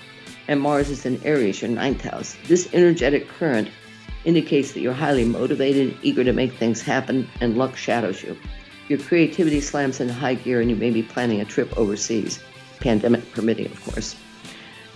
And 0.47 0.61
Mars 0.61 0.91
is 0.91 1.07
in 1.07 1.25
Aries, 1.25 1.63
your 1.63 1.71
ninth 1.71 2.03
house. 2.03 2.37
This 2.49 2.69
energetic 2.75 3.29
current 3.29 3.71
indicates 4.27 4.73
that 4.73 4.81
you're 4.81 4.93
highly 4.93 5.25
motivated, 5.25 5.97
eager 6.03 6.23
to 6.23 6.35
make 6.35 6.53
things 6.53 6.83
happen, 6.83 7.27
and 7.41 7.57
luck 7.57 7.77
shadows 7.77 8.23
you. 8.23 8.37
Your 8.91 8.99
creativity 8.99 9.63
slams 9.63 10.01
into 10.01 10.13
high 10.13 10.35
gear, 10.35 10.61
and 10.61 10.69
you 10.69 10.77
may 10.77 10.91
be 10.91 11.03
planning 11.03 11.41
a 11.41 11.47
trip 11.47 11.75
overseas, 11.79 12.41
pandemic 12.81 13.33
permitting, 13.33 13.73
of 13.73 13.83
course. 13.87 14.17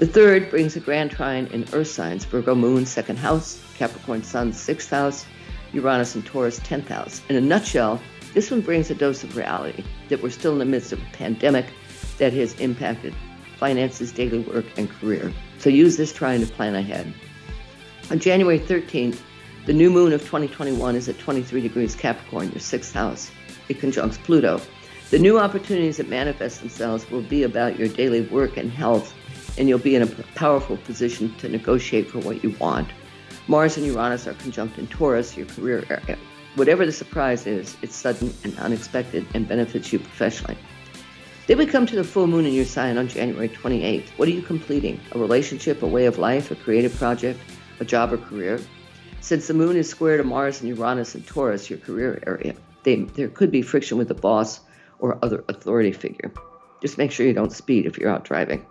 The 0.00 0.06
third 0.06 0.48
brings 0.48 0.76
a 0.76 0.80
grand 0.80 1.10
trine 1.10 1.46
in 1.48 1.66
Earth 1.74 1.88
signs 1.88 2.24
Virgo 2.24 2.54
moon, 2.54 2.86
second 2.86 3.18
house, 3.18 3.62
Capricorn 3.76 4.22
sun, 4.22 4.50
sixth 4.50 4.88
house, 4.88 5.26
Uranus 5.74 6.14
and 6.14 6.24
Taurus 6.24 6.58
10th 6.60 6.88
house. 6.88 7.20
In 7.28 7.36
a 7.36 7.40
nutshell, 7.42 8.00
this 8.32 8.50
one 8.50 8.62
brings 8.62 8.90
a 8.90 8.94
dose 8.94 9.22
of 9.24 9.36
reality 9.36 9.84
that 10.08 10.22
we're 10.22 10.30
still 10.30 10.54
in 10.54 10.58
the 10.58 10.64
midst 10.64 10.92
of 10.92 11.02
a 11.02 11.10
pandemic 11.12 11.66
that 12.16 12.32
has 12.32 12.58
impacted 12.60 13.14
finances, 13.58 14.10
daily 14.10 14.38
work, 14.38 14.64
and 14.78 14.88
career. 14.88 15.34
So 15.58 15.68
use 15.68 15.98
this 15.98 16.14
trine 16.14 16.40
to 16.40 16.46
plan 16.46 16.76
ahead. 16.76 17.12
On 18.10 18.18
January 18.18 18.58
13th, 18.58 19.20
the 19.66 19.74
new 19.74 19.90
moon 19.90 20.14
of 20.14 20.22
2021 20.22 20.96
is 20.96 21.10
at 21.10 21.18
23 21.18 21.60
degrees 21.60 21.94
Capricorn, 21.94 22.50
your 22.52 22.60
sixth 22.60 22.94
house. 22.94 23.30
It 23.68 23.80
conjuncts 23.80 24.16
Pluto. 24.16 24.62
The 25.10 25.18
new 25.18 25.38
opportunities 25.38 25.98
that 25.98 26.08
manifest 26.08 26.60
themselves 26.60 27.10
will 27.10 27.20
be 27.20 27.42
about 27.42 27.78
your 27.78 27.88
daily 27.88 28.22
work 28.22 28.56
and 28.56 28.70
health, 28.70 29.14
and 29.58 29.68
you'll 29.68 29.78
be 29.78 29.94
in 29.94 30.02
a 30.02 30.06
powerful 30.34 30.76
position 30.78 31.34
to 31.36 31.48
negotiate 31.48 32.08
for 32.08 32.18
what 32.20 32.42
you 32.42 32.50
want. 32.58 32.88
Mars 33.48 33.76
and 33.76 33.86
Uranus 33.86 34.26
are 34.26 34.34
conjunct 34.34 34.78
in 34.78 34.86
Taurus, 34.86 35.36
your 35.36 35.46
career 35.46 35.84
area. 35.90 36.18
Whatever 36.54 36.84
the 36.84 36.92
surprise 36.92 37.46
is, 37.46 37.76
it's 37.82 37.94
sudden 37.94 38.32
and 38.44 38.58
unexpected 38.58 39.26
and 39.34 39.48
benefits 39.48 39.92
you 39.92 39.98
professionally. 39.98 40.58
Then 41.46 41.58
we 41.58 41.66
come 41.66 41.86
to 41.86 41.96
the 41.96 42.04
full 42.04 42.26
moon 42.26 42.46
in 42.46 42.52
your 42.52 42.64
sign 42.64 42.96
on 42.96 43.08
January 43.08 43.48
28th. 43.48 44.08
What 44.10 44.28
are 44.28 44.32
you 44.32 44.42
completing? 44.42 45.00
A 45.12 45.18
relationship, 45.18 45.82
a 45.82 45.86
way 45.86 46.06
of 46.06 46.18
life, 46.18 46.50
a 46.50 46.54
creative 46.54 46.94
project, 46.96 47.40
a 47.80 47.84
job 47.84 48.12
or 48.12 48.18
career? 48.18 48.60
Since 49.20 49.48
the 49.48 49.54
moon 49.54 49.76
is 49.76 49.88
square 49.88 50.16
to 50.16 50.24
Mars 50.24 50.60
and 50.60 50.68
Uranus 50.68 51.14
and 51.14 51.26
Taurus, 51.26 51.68
your 51.68 51.78
career 51.78 52.22
area, 52.26 52.54
they, 52.84 52.96
there 52.96 53.28
could 53.28 53.50
be 53.50 53.62
friction 53.62 53.98
with 53.98 54.08
the 54.08 54.14
boss 54.14 54.60
or 54.98 55.18
other 55.22 55.44
authority 55.48 55.92
figure. 55.92 56.32
Just 56.80 56.98
make 56.98 57.12
sure 57.12 57.26
you 57.26 57.32
don't 57.32 57.52
speed 57.52 57.86
if 57.86 57.98
you're 57.98 58.10
out 58.10 58.24
driving. 58.24 58.64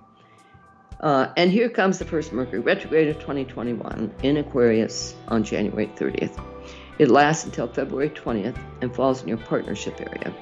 Uh, 1.00 1.32
and 1.38 1.52
here 1.52 1.70
comes 1.70 1.98
the 1.98 2.06
first 2.06 2.34
Mercury 2.34 2.60
retrograde 2.60 3.08
of 3.08 3.20
2021 3.20 4.14
in 4.24 4.38
Aquarius 4.38 5.16
on 5.30 5.44
January 5.44 5.88
30th. 5.96 6.44
It 6.98 7.10
lasts 7.10 7.46
until 7.46 7.68
February 7.68 8.10
20th 8.10 8.58
and 8.82 8.94
falls 8.94 9.22
in 9.22 9.30
your 9.30 9.38
partnership 9.38 10.00
area 10.02 10.34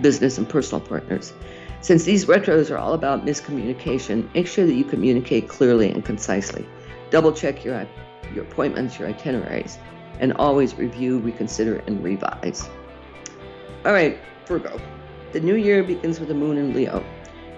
business 0.00 0.36
and 0.36 0.48
personal 0.48 0.80
partners. 0.80 1.32
Since 1.80 2.04
these 2.04 2.26
retros 2.26 2.70
are 2.70 2.78
all 2.78 2.94
about 2.94 3.24
miscommunication, 3.24 4.32
make 4.34 4.46
sure 4.46 4.66
that 4.66 4.74
you 4.74 4.84
communicate 4.84 5.48
clearly 5.48 5.90
and 5.90 6.04
concisely. 6.04 6.66
Double 7.10 7.32
check 7.32 7.64
your, 7.64 7.86
your 8.34 8.44
appointments, 8.44 8.98
your 8.98 9.08
itineraries, 9.08 9.78
and 10.18 10.32
always 10.34 10.74
review, 10.74 11.18
reconsider, 11.18 11.76
and 11.86 12.02
revise. 12.02 12.68
All 13.84 13.92
right, 13.92 14.18
Virgo. 14.46 14.80
The 15.32 15.40
new 15.40 15.56
year 15.56 15.82
begins 15.82 16.18
with 16.18 16.28
the 16.28 16.34
moon 16.34 16.56
in 16.56 16.72
Leo. 16.72 17.04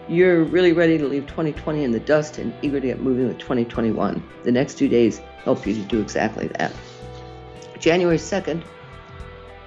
You're 0.09 0.45
really 0.45 0.73
ready 0.73 0.97
to 0.97 1.07
leave 1.07 1.27
2020 1.27 1.85
in 1.85 1.91
the 1.91 2.01
dust 2.01 2.39
and 2.39 2.55
eager 2.63 2.81
to 2.81 2.87
get 2.87 3.03
moving 3.03 3.29
with 3.29 3.37
2021. 3.37 4.23
The 4.43 4.51
next 4.51 4.79
two 4.79 4.89
days 4.89 5.21
help 5.45 5.67
you 5.67 5.75
to 5.75 5.83
do 5.83 6.01
exactly 6.01 6.49
that. 6.59 6.73
January 7.79 8.17
2nd 8.17 8.63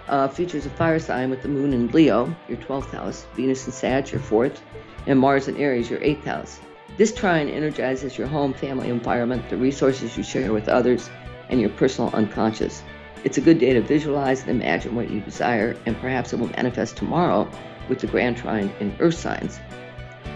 uh, 0.08 0.28
features 0.28 0.66
a 0.66 0.72
fire 0.72 0.98
sign 0.98 1.30
with 1.30 1.44
the 1.44 1.48
moon 1.48 1.74
in 1.74 1.90
Leo, 1.90 2.36
your 2.48 2.58
12th 2.58 2.90
house, 2.90 3.28
Venus 3.36 3.68
in 3.68 3.72
Sag, 3.72 4.12
your 4.12 4.20
4th, 4.20 4.58
and 5.06 5.20
Mars 5.20 5.48
in 5.48 5.58
Aries, 5.58 5.92
your 5.92 6.00
8th 6.00 6.24
house. 6.24 6.60
This 6.98 7.14
trine 7.14 7.48
energizes 7.48 8.18
your 8.18 8.28
home, 8.28 8.56
family, 8.56 8.90
environment, 8.90 9.48
the 9.48 9.58
resources 9.58 10.18
you 10.18 10.24
share 10.24 10.52
with 10.52 10.68
others, 10.68 11.08
and 11.50 11.62
your 11.62 11.70
personal 11.70 12.10
unconscious. 12.16 12.82
It's 13.24 13.38
a 13.38 13.42
good 13.42 13.60
day 13.60 13.74
to 13.74 13.82
visualize 13.82 14.42
and 14.42 14.50
imagine 14.50 14.96
what 14.96 15.12
you 15.12 15.20
desire, 15.22 15.78
and 15.86 15.96
perhaps 15.98 16.34
it 16.34 16.40
will 16.40 16.48
manifest 16.48 16.98
tomorrow 16.98 17.48
with 17.90 18.00
the 18.00 18.08
grand 18.08 18.38
trine 18.38 18.74
in 18.80 18.96
Earth 19.00 19.20
signs. 19.20 19.60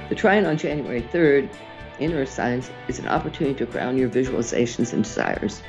The 0.07 0.15
trine 0.15 0.45
on 0.45 0.57
January 0.57 1.01
3rd 1.01 1.49
in 1.99 2.13
Earth 2.13 2.29
signs 2.29 2.69
is 2.87 2.99
an 2.99 3.07
opportunity 3.07 3.55
to 3.55 3.65
ground 3.65 3.97
your 3.97 4.07
visualizations 4.09 4.93
and 4.93 5.03
desires. 5.03 5.63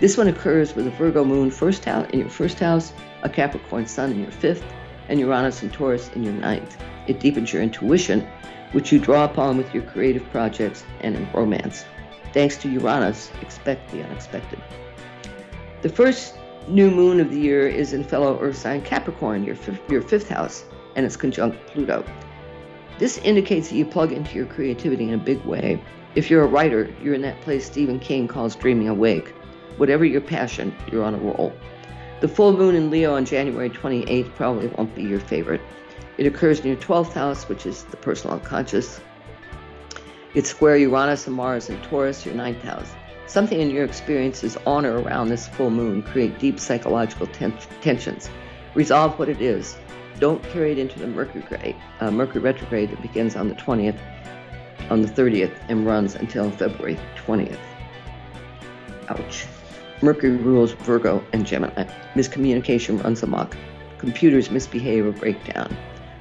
This 0.00 0.16
one 0.16 0.26
occurs 0.26 0.74
with 0.74 0.88
a 0.88 0.90
Virgo 0.90 1.24
moon 1.24 1.50
first 1.50 1.84
house 1.84 2.08
in 2.10 2.18
your 2.18 2.28
first 2.28 2.58
house, 2.58 2.92
a 3.22 3.28
Capricorn 3.28 3.86
sun 3.86 4.10
in 4.10 4.22
your 4.22 4.32
fifth, 4.32 4.64
and 5.08 5.20
Uranus 5.20 5.62
and 5.62 5.72
Taurus 5.72 6.10
in 6.14 6.24
your 6.24 6.32
ninth. 6.32 6.76
It 7.06 7.20
deepens 7.20 7.52
your 7.52 7.62
intuition, 7.62 8.26
which 8.72 8.90
you 8.90 8.98
draw 8.98 9.24
upon 9.24 9.56
with 9.56 9.72
your 9.72 9.84
creative 9.84 10.28
projects 10.30 10.84
and 11.00 11.14
in 11.14 11.28
romance. 11.32 11.84
Thanks 12.32 12.56
to 12.58 12.68
Uranus, 12.68 13.30
expect 13.40 13.92
the 13.92 14.02
unexpected. 14.02 14.60
The 15.82 15.88
first 15.88 16.34
new 16.66 16.90
moon 16.90 17.20
of 17.20 17.30
the 17.30 17.38
year 17.38 17.68
is 17.68 17.92
in 17.92 18.02
fellow 18.02 18.38
Earth 18.40 18.56
sign 18.56 18.82
Capricorn, 18.82 19.44
your 19.44 19.56
your 19.88 20.02
fifth 20.02 20.28
house, 20.28 20.64
and 20.96 21.06
it's 21.06 21.16
conjunct 21.16 21.64
Pluto. 21.68 22.04
This 22.98 23.18
indicates 23.18 23.68
that 23.68 23.76
you 23.76 23.84
plug 23.84 24.12
into 24.12 24.34
your 24.34 24.46
creativity 24.46 25.04
in 25.04 25.14
a 25.14 25.18
big 25.18 25.44
way. 25.44 25.82
If 26.14 26.30
you're 26.30 26.42
a 26.42 26.48
writer, 26.48 26.90
you're 27.02 27.14
in 27.14 27.22
that 27.22 27.40
place 27.42 27.66
Stephen 27.66 28.00
King 28.00 28.26
calls 28.26 28.56
dreaming 28.56 28.88
awake. 28.88 29.34
Whatever 29.76 30.06
your 30.06 30.22
passion, 30.22 30.74
you're 30.90 31.04
on 31.04 31.14
a 31.14 31.18
roll. 31.18 31.52
The 32.20 32.28
full 32.28 32.56
moon 32.56 32.74
in 32.74 32.90
Leo 32.90 33.14
on 33.14 33.26
January 33.26 33.68
28th 33.68 34.34
probably 34.34 34.68
won't 34.68 34.94
be 34.94 35.02
your 35.02 35.20
favorite. 35.20 35.60
It 36.16 36.26
occurs 36.26 36.60
in 36.60 36.68
your 36.68 36.76
12th 36.76 37.12
house, 37.12 37.46
which 37.46 37.66
is 37.66 37.84
the 37.84 37.98
personal 37.98 38.36
unconscious. 38.36 38.98
It's 40.32 40.48
square 40.48 40.78
Uranus 40.78 41.26
and 41.26 41.36
Mars 41.36 41.68
and 41.68 41.82
Taurus, 41.82 42.24
your 42.24 42.34
ninth 42.34 42.62
house. 42.62 42.90
Something 43.26 43.60
in 43.60 43.70
your 43.70 43.84
experiences 43.84 44.56
on 44.66 44.86
or 44.86 45.00
around 45.00 45.28
this 45.28 45.46
full 45.46 45.68
moon 45.68 46.02
create 46.02 46.38
deep 46.38 46.58
psychological 46.58 47.26
ten- 47.26 47.58
tensions. 47.82 48.30
Resolve 48.74 49.18
what 49.18 49.28
it 49.28 49.42
is. 49.42 49.76
Don't 50.18 50.42
carry 50.44 50.72
it 50.72 50.78
into 50.78 50.98
the 50.98 51.06
Mercury, 51.06 51.76
uh, 52.00 52.10
Mercury 52.10 52.40
retrograde 52.40 52.90
that 52.90 53.02
begins 53.02 53.36
on 53.36 53.48
the 53.48 53.54
20th, 53.54 53.98
on 54.88 55.02
the 55.02 55.08
30th, 55.08 55.54
and 55.68 55.84
runs 55.84 56.14
until 56.14 56.50
February 56.50 56.98
20th. 57.16 57.58
Ouch. 59.08 59.46
Mercury 60.00 60.36
rules 60.36 60.72
Virgo 60.72 61.22
and 61.32 61.46
Gemini. 61.46 61.84
Miscommunication 62.14 63.02
runs 63.02 63.22
amok. 63.22 63.56
Computers 63.98 64.50
misbehave 64.50 65.06
or 65.06 65.12
break 65.12 65.42
down. 65.52 65.74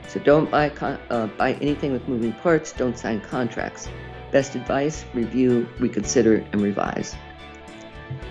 So 0.07 0.19
don't 0.19 0.49
buy, 0.49 0.69
uh, 1.09 1.27
buy 1.27 1.53
anything 1.53 1.91
with 1.91 2.07
moving 2.07 2.33
parts. 2.33 2.71
Don't 2.71 2.97
sign 2.97 3.21
contracts. 3.21 3.89
Best 4.31 4.55
advice 4.55 5.05
review, 5.13 5.67
reconsider, 5.79 6.45
and 6.51 6.61
revise. 6.61 7.15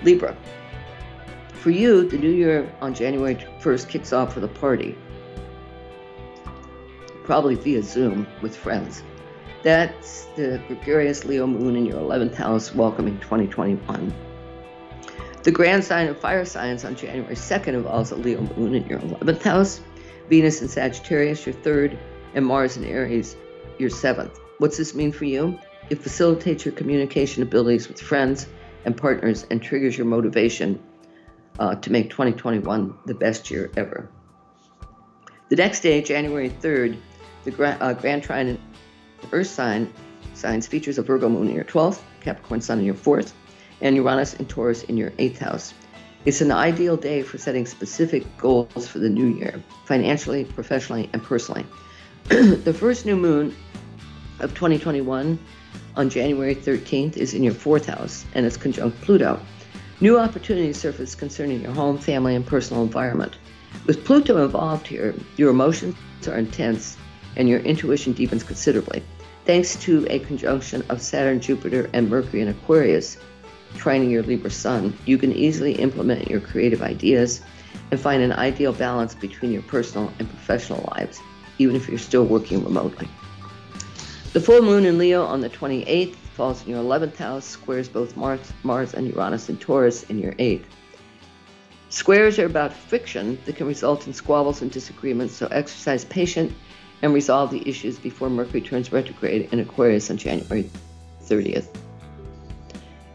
Libra. 0.02 0.36
For 1.52 1.70
you, 1.70 2.08
the 2.08 2.18
new 2.18 2.30
year 2.30 2.70
on 2.80 2.94
January 2.94 3.36
1st 3.60 3.88
kicks 3.88 4.12
off 4.12 4.34
with 4.34 4.44
a 4.44 4.48
party, 4.48 4.96
probably 7.24 7.54
via 7.56 7.82
Zoom 7.82 8.26
with 8.42 8.56
friends. 8.56 9.02
That's 9.62 10.26
the 10.36 10.62
gregarious 10.68 11.24
Leo 11.24 11.46
moon 11.46 11.74
in 11.74 11.86
your 11.86 12.00
11th 12.00 12.34
house 12.34 12.74
welcoming 12.74 13.18
2021. 13.20 14.14
The 15.42 15.50
grand 15.50 15.84
sign 15.84 16.08
of 16.08 16.18
fire 16.18 16.44
signs 16.44 16.84
on 16.84 16.96
January 16.96 17.34
2nd 17.34 17.68
involves 17.68 18.10
a 18.12 18.16
Leo 18.16 18.42
moon 18.56 18.74
in 18.74 18.86
your 18.86 18.98
11th 19.00 19.42
house, 19.42 19.80
Venus 20.28 20.62
in 20.62 20.68
Sagittarius, 20.68 21.44
your 21.46 21.54
third, 21.54 21.98
and 22.34 22.44
Mars 22.44 22.76
in 22.76 22.84
Aries, 22.84 23.36
your 23.78 23.90
seventh. 23.90 24.38
What's 24.58 24.76
this 24.76 24.94
mean 24.94 25.12
for 25.12 25.24
you? 25.24 25.58
It 25.90 26.00
facilitates 26.02 26.64
your 26.64 26.72
communication 26.72 27.42
abilities 27.42 27.88
with 27.88 28.00
friends 28.00 28.46
and 28.84 28.96
partners 28.96 29.46
and 29.50 29.62
triggers 29.62 29.96
your 29.96 30.06
motivation 30.06 30.82
uh, 31.58 31.74
to 31.76 31.92
make 31.92 32.10
2021 32.10 32.94
the 33.06 33.14
best 33.14 33.50
year 33.50 33.70
ever. 33.76 34.08
The 35.50 35.56
next 35.56 35.80
day, 35.80 36.02
January 36.02 36.50
3rd, 36.50 36.96
the 37.44 37.50
gra- 37.50 37.78
uh, 37.80 37.92
Grand 37.92 38.22
Trine 38.22 38.58
Earth 39.32 39.46
sign 39.46 39.92
signs 40.34 40.66
features 40.66 40.98
a 40.98 41.02
Virgo 41.02 41.28
moon 41.28 41.48
in 41.48 41.54
your 41.54 41.64
12th, 41.64 42.00
Capricorn 42.20 42.60
sun 42.60 42.80
in 42.80 42.84
your 42.84 42.94
4th, 42.94 43.32
and 43.80 43.94
Uranus 43.96 44.34
and 44.34 44.48
Taurus 44.48 44.82
in 44.84 44.96
your 44.96 45.12
eighth 45.18 45.38
house. 45.38 45.72
It's 46.24 46.40
an 46.40 46.50
ideal 46.50 46.96
day 46.96 47.22
for 47.22 47.38
setting 47.38 47.66
specific 47.66 48.24
goals 48.38 48.88
for 48.88 48.98
the 48.98 49.10
new 49.10 49.26
year, 49.26 49.62
financially, 49.84 50.44
professionally, 50.44 51.10
and 51.12 51.22
personally. 51.22 51.66
the 52.28 52.72
first 52.72 53.04
new 53.04 53.16
moon 53.16 53.54
of 54.40 54.54
2021 54.54 55.38
on 55.96 56.10
January 56.10 56.54
13th 56.54 57.16
is 57.16 57.34
in 57.34 57.42
your 57.42 57.54
fourth 57.54 57.86
house 57.86 58.24
and 58.34 58.46
it's 58.46 58.56
conjunct 58.56 59.00
Pluto. 59.02 59.38
New 60.00 60.18
opportunities 60.18 60.78
surface 60.78 61.14
concerning 61.14 61.60
your 61.60 61.72
home, 61.72 61.98
family, 61.98 62.34
and 62.34 62.46
personal 62.46 62.82
environment. 62.82 63.36
With 63.86 64.04
Pluto 64.04 64.42
involved 64.42 64.86
here, 64.86 65.14
your 65.36 65.50
emotions 65.50 65.94
are 66.26 66.36
intense 66.36 66.96
and 67.36 67.48
your 67.48 67.60
intuition 67.60 68.12
deepens 68.12 68.42
considerably. 68.42 69.02
Thanks 69.44 69.76
to 69.76 70.06
a 70.08 70.20
conjunction 70.20 70.84
of 70.88 71.02
Saturn, 71.02 71.40
Jupiter, 71.40 71.90
and 71.92 72.08
Mercury 72.08 72.40
in 72.40 72.48
Aquarius, 72.48 73.18
trining 73.74 74.10
your 74.10 74.22
Libra 74.22 74.50
sun, 74.50 74.96
you 75.04 75.18
can 75.18 75.32
easily 75.32 75.72
implement 75.74 76.30
your 76.30 76.40
creative 76.40 76.82
ideas 76.82 77.40
and 77.90 78.00
find 78.00 78.22
an 78.22 78.32
ideal 78.32 78.72
balance 78.72 79.14
between 79.14 79.52
your 79.52 79.62
personal 79.62 80.12
and 80.18 80.28
professional 80.28 80.88
lives, 80.96 81.20
even 81.58 81.76
if 81.76 81.88
you're 81.88 81.98
still 81.98 82.24
working 82.24 82.64
remotely. 82.64 83.08
The 84.32 84.40
full 84.40 84.62
moon 84.62 84.84
in 84.84 84.98
Leo 84.98 85.24
on 85.24 85.40
the 85.40 85.50
28th 85.50 86.14
falls 86.34 86.64
in 86.64 86.70
your 86.70 86.82
11th 86.82 87.16
house, 87.16 87.44
squares 87.44 87.88
both 87.88 88.16
Mars, 88.16 88.52
Mars 88.62 88.94
and 88.94 89.06
Uranus 89.08 89.48
and 89.48 89.60
Taurus 89.60 90.04
in 90.04 90.18
your 90.18 90.32
8th. 90.32 90.64
Squares 91.90 92.38
are 92.40 92.46
about 92.46 92.72
friction 92.72 93.38
that 93.44 93.54
can 93.54 93.68
result 93.68 94.08
in 94.08 94.12
squabbles 94.12 94.62
and 94.62 94.70
disagreements, 94.70 95.34
so 95.34 95.46
exercise 95.48 96.04
patience 96.04 96.52
and 97.04 97.12
resolve 97.12 97.50
the 97.50 97.68
issues 97.68 97.98
before 97.98 98.30
Mercury 98.30 98.62
turns 98.62 98.90
retrograde 98.90 99.52
in 99.52 99.60
Aquarius 99.60 100.10
on 100.10 100.16
January 100.16 100.70
30th. 101.22 101.68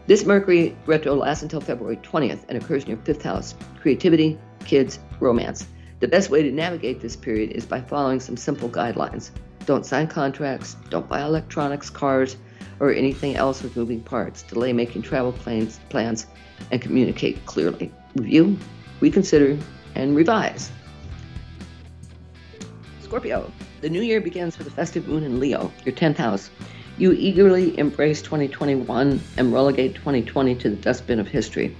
This 0.06 0.24
Mercury 0.24 0.76
retro 0.86 1.16
lasts 1.16 1.42
until 1.42 1.60
February 1.60 1.96
20th 1.96 2.44
and 2.48 2.56
occurs 2.56 2.84
in 2.84 2.90
your 2.90 2.98
fifth 2.98 3.22
house 3.22 3.56
creativity, 3.80 4.38
kids, 4.64 5.00
romance. 5.18 5.66
The 5.98 6.06
best 6.06 6.30
way 6.30 6.40
to 6.40 6.52
navigate 6.52 7.00
this 7.00 7.16
period 7.16 7.50
is 7.50 7.66
by 7.66 7.80
following 7.80 8.20
some 8.20 8.36
simple 8.36 8.68
guidelines. 8.68 9.32
Don't 9.66 9.84
sign 9.84 10.06
contracts, 10.06 10.76
don't 10.88 11.08
buy 11.08 11.22
electronics, 11.22 11.90
cars, 11.90 12.36
or 12.78 12.92
anything 12.92 13.34
else 13.34 13.60
with 13.60 13.76
moving 13.76 14.00
parts. 14.00 14.44
Delay 14.44 14.72
making 14.72 15.02
travel 15.02 15.32
plans, 15.32 15.80
plans 15.88 16.28
and 16.70 16.80
communicate 16.80 17.44
clearly. 17.44 17.92
Review, 18.14 18.56
reconsider, 19.00 19.58
and 19.96 20.14
revise. 20.14 20.70
Scorpio, 23.02 23.50
the 23.80 23.88
new 23.88 24.02
year 24.02 24.20
begins 24.20 24.58
with 24.58 24.66
a 24.66 24.70
festive 24.70 25.08
moon 25.08 25.24
in 25.24 25.40
Leo, 25.40 25.72
your 25.84 25.94
10th 25.94 26.16
house. 26.16 26.50
You 26.98 27.12
eagerly 27.12 27.78
embrace 27.78 28.20
2021 28.20 29.20
and 29.38 29.52
relegate 29.52 29.94
2020 29.94 30.54
to 30.56 30.70
the 30.70 30.76
dustbin 30.76 31.18
of 31.18 31.28
history. 31.28 31.74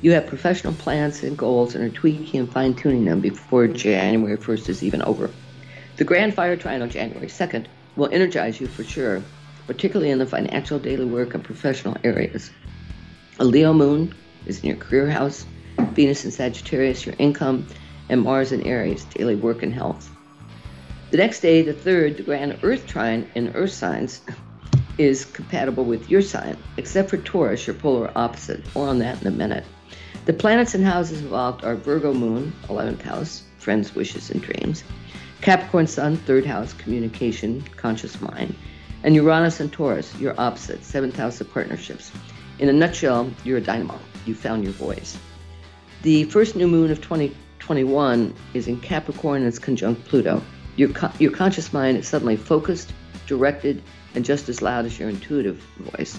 You 0.00 0.12
have 0.12 0.28
professional 0.28 0.74
plans 0.74 1.24
and 1.24 1.36
goals 1.36 1.74
and 1.74 1.82
are 1.82 1.94
tweaking 1.94 2.38
and 2.38 2.52
fine 2.52 2.74
tuning 2.74 3.04
them 3.04 3.20
before 3.20 3.66
January 3.66 4.36
1st 4.36 4.68
is 4.68 4.82
even 4.84 5.02
over. 5.02 5.28
The 5.96 6.04
Grand 6.04 6.34
Fire 6.34 6.56
Trine 6.56 6.82
on 6.82 6.90
January 6.90 7.26
2nd 7.26 7.66
will 7.96 8.10
energize 8.12 8.60
you 8.60 8.68
for 8.68 8.84
sure, 8.84 9.20
particularly 9.66 10.12
in 10.12 10.18
the 10.18 10.26
financial, 10.26 10.78
daily 10.78 11.06
work, 11.06 11.34
and 11.34 11.42
professional 11.42 11.96
areas. 12.04 12.50
A 13.40 13.44
Leo 13.44 13.72
moon 13.72 14.14
is 14.46 14.60
in 14.60 14.68
your 14.68 14.76
career 14.76 15.10
house, 15.10 15.46
Venus 15.94 16.24
in 16.24 16.30
Sagittarius, 16.30 17.06
your 17.06 17.16
income, 17.18 17.66
and 18.08 18.22
Mars 18.22 18.52
in 18.52 18.62
Aries, 18.62 19.04
daily 19.06 19.34
work 19.34 19.64
and 19.64 19.74
health. 19.74 20.13
The 21.14 21.18
next 21.18 21.42
day, 21.42 21.62
the 21.62 21.72
third, 21.72 22.16
the 22.16 22.24
Grand 22.24 22.58
Earth 22.64 22.88
Trine 22.88 23.30
in 23.36 23.54
Earth 23.54 23.70
signs, 23.70 24.20
is 24.98 25.24
compatible 25.24 25.84
with 25.84 26.10
your 26.10 26.20
sign, 26.20 26.56
except 26.76 27.08
for 27.08 27.18
Taurus, 27.18 27.68
your 27.68 27.74
polar 27.74 28.10
opposite. 28.16 28.64
More 28.74 28.88
on 28.88 28.98
that 28.98 29.20
in 29.20 29.28
a 29.28 29.30
minute. 29.30 29.62
The 30.24 30.32
planets 30.32 30.74
and 30.74 30.84
houses 30.84 31.20
involved 31.20 31.64
are 31.64 31.76
Virgo 31.76 32.12
Moon, 32.12 32.52
11th 32.64 33.02
house, 33.02 33.44
friends, 33.58 33.94
wishes, 33.94 34.30
and 34.30 34.42
dreams, 34.42 34.82
Capricorn 35.40 35.86
Sun, 35.86 36.16
3rd 36.16 36.46
house, 36.46 36.72
communication, 36.72 37.62
conscious 37.76 38.20
mind, 38.20 38.52
and 39.04 39.14
Uranus 39.14 39.60
and 39.60 39.72
Taurus, 39.72 40.12
your 40.18 40.34
opposite, 40.36 40.80
7th 40.80 41.14
house 41.14 41.40
of 41.40 41.48
partnerships. 41.48 42.10
In 42.58 42.68
a 42.68 42.72
nutshell, 42.72 43.30
you're 43.44 43.58
a 43.58 43.60
dynamo. 43.60 44.00
You 44.26 44.34
found 44.34 44.64
your 44.64 44.72
voice. 44.72 45.16
The 46.02 46.24
first 46.24 46.56
new 46.56 46.66
moon 46.66 46.90
of 46.90 47.00
2021 47.00 48.34
is 48.52 48.66
in 48.66 48.80
Capricorn 48.80 49.42
and 49.42 49.46
it's 49.46 49.60
conjunct 49.60 50.06
Pluto. 50.06 50.42
Your, 50.76 50.90
your 51.18 51.30
conscious 51.30 51.72
mind 51.72 51.98
is 51.98 52.08
suddenly 52.08 52.36
focused, 52.36 52.92
directed, 53.26 53.82
and 54.14 54.24
just 54.24 54.48
as 54.48 54.60
loud 54.60 54.86
as 54.86 54.98
your 54.98 55.08
intuitive 55.08 55.56
voice. 55.78 56.18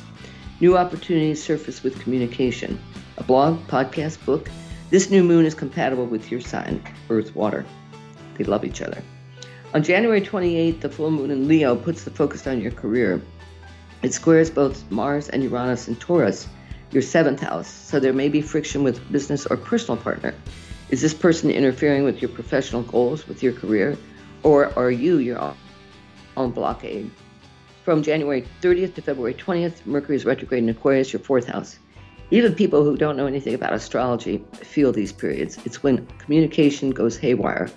New 0.61 0.77
opportunities 0.77 1.43
surface 1.43 1.83
with 1.83 1.99
communication. 1.99 2.79
A 3.17 3.23
blog, 3.23 3.59
podcast, 3.67 4.23
book. 4.25 4.49
This 4.89 5.11
new 5.11 5.23
moon 5.23 5.45
is 5.45 5.53
compatible 5.53 6.05
with 6.05 6.31
your 6.31 6.39
sign, 6.39 6.81
Earth, 7.09 7.35
Water. 7.35 7.65
They 8.35 8.45
love 8.45 8.63
each 8.63 8.81
other. 8.81 9.01
On 9.73 9.83
January 9.83 10.21
28th, 10.21 10.79
the 10.79 10.89
full 10.89 11.11
moon 11.11 11.31
in 11.31 11.49
Leo 11.49 11.75
puts 11.75 12.03
the 12.03 12.11
focus 12.11 12.47
on 12.47 12.61
your 12.61 12.71
career. 12.71 13.21
It 14.03 14.13
squares 14.13 14.49
both 14.49 14.89
Mars 14.89 15.27
and 15.27 15.43
Uranus 15.43 15.89
in 15.89 15.97
Taurus, 15.97 16.47
your 16.91 17.01
seventh 17.01 17.41
house, 17.41 17.67
so 17.67 17.99
there 17.99 18.13
may 18.13 18.29
be 18.29 18.41
friction 18.41 18.83
with 18.83 19.11
business 19.11 19.45
or 19.45 19.57
personal 19.57 19.97
partner. 19.97 20.33
Is 20.89 21.01
this 21.01 21.13
person 21.13 21.51
interfering 21.51 22.05
with 22.05 22.21
your 22.21 22.29
professional 22.29 22.83
goals, 22.83 23.27
with 23.27 23.43
your 23.43 23.51
career, 23.51 23.97
or 24.45 24.71
are 24.77 24.91
you 24.91 25.17
your 25.17 25.53
own 26.37 26.51
blockade? 26.51 27.09
From 27.83 28.03
January 28.03 28.47
30th 28.61 28.93
to 28.93 29.01
February 29.01 29.33
20th, 29.33 29.85
Mercury 29.85 30.15
is 30.15 30.23
retrograde 30.23 30.63
in 30.63 30.69
Aquarius, 30.69 31.11
your 31.11 31.19
fourth 31.19 31.47
house. 31.47 31.79
Even 32.29 32.53
people 32.53 32.83
who 32.83 32.95
don't 32.95 33.17
know 33.17 33.25
anything 33.25 33.55
about 33.55 33.73
astrology 33.73 34.43
feel 34.53 34.91
these 34.91 35.11
periods. 35.11 35.57
It's 35.65 35.81
when 35.81 36.05
communication 36.19 36.91
goes 36.91 37.17
haywire. 37.17 37.69